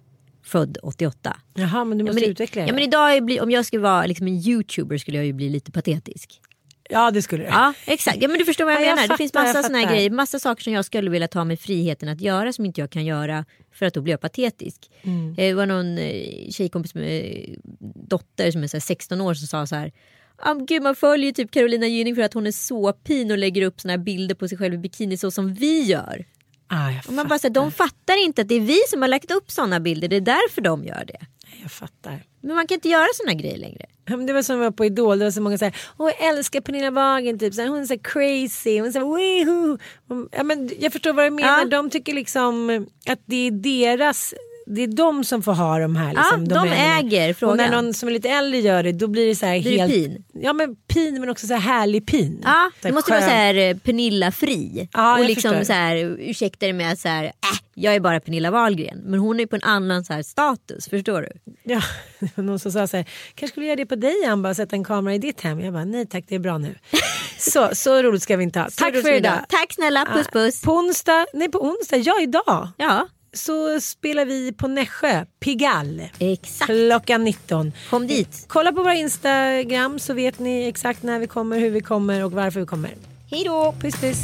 [0.43, 1.37] född 88.
[1.53, 2.67] Jaha, men du måste ja, men, utveckla det.
[2.67, 5.71] ja, men idag om jag skulle vara liksom en youtuber skulle jag ju bli lite
[5.71, 6.41] patetisk.
[6.89, 7.49] Ja, det skulle du.
[7.49, 9.07] Ja exakt, ja, men du förstår vad jag Ja, jag menar.
[9.07, 9.95] det finns fattar, massa såna här fattar.
[9.95, 12.89] grejer, massa saker som jag skulle vilja ta mig friheten att göra som inte jag
[12.89, 14.91] kan göra för att då blir jag patetisk.
[15.03, 15.29] Mm.
[15.29, 17.55] Eh, Det var någon eh, tjejkompis med eh,
[18.09, 19.91] dotter som är så här 16 år som sa så här
[20.41, 23.61] Ah, gud, man följer typ Carolina Gynning för att hon är så pin och lägger
[23.61, 26.25] upp såna här bilder på sig själv i bikini så som vi gör.
[26.67, 29.31] Ah, Och man bara säger, de fattar inte att det är vi som har lagt
[29.31, 31.19] upp såna bilder, det är därför de gör det.
[31.61, 32.23] Jag fattar.
[32.41, 33.85] Men man kan inte göra såna grejer längre.
[34.27, 36.61] Det var som att vara på Idol, det var så många såhär, åh jag älskar
[36.61, 37.55] Pernilla Wagen, typ.
[37.57, 39.77] hon är så crazy, hon är så här,
[40.37, 41.65] ja, men Jag förstår vad du menar, Ja.
[41.65, 44.33] de tycker liksom att det är deras
[44.75, 46.09] det är de som får ha de här.
[46.13, 46.97] Liksom, Ja, de ämnena.
[46.99, 47.71] äger Och när frågan.
[47.85, 49.93] någon som är lite äldre gör det då blir det så här Blir helt...
[49.93, 50.23] pin?
[50.33, 52.41] Ja men pin men också så här härlig pin.
[52.43, 53.29] Ja, Så det måste vara skön.
[53.29, 54.89] så här eh, Pernilla-fri.
[54.93, 55.63] Ja, och liksom förstår.
[55.65, 57.31] så här, ursäkta dig med att så här, äh,
[57.73, 58.97] jag är bara Pernilla Wahlgren.
[59.05, 61.53] Men hon är på en annan så här status, förstår du?
[61.63, 61.81] Ja,
[62.43, 63.05] någon som sa så här,
[63.35, 65.59] kanske skulle göra det på dig Ann, bara sätta en kamera i ditt hem.
[65.59, 66.75] Jag bara, nej tack det är bra nu.
[67.37, 68.67] så, så roligt ska vi inte ha.
[68.77, 69.39] Tack för idag.
[69.49, 70.61] Tack snälla, puss puss.
[70.61, 72.67] På onsdag, nej på onsdag, ja idag.
[72.77, 76.09] Ja, Så spelar vi på Nässjö, Pigalle.
[76.19, 76.65] exakt.
[76.71, 77.71] Klockan 19.
[77.89, 78.45] Kom dit.
[78.47, 82.31] Kolla på våra Instagram så vet ni exakt när vi kommer, hur vi kommer och
[82.31, 82.91] varför vi kommer.
[83.31, 83.75] Hej då.
[83.81, 84.23] Puss puss.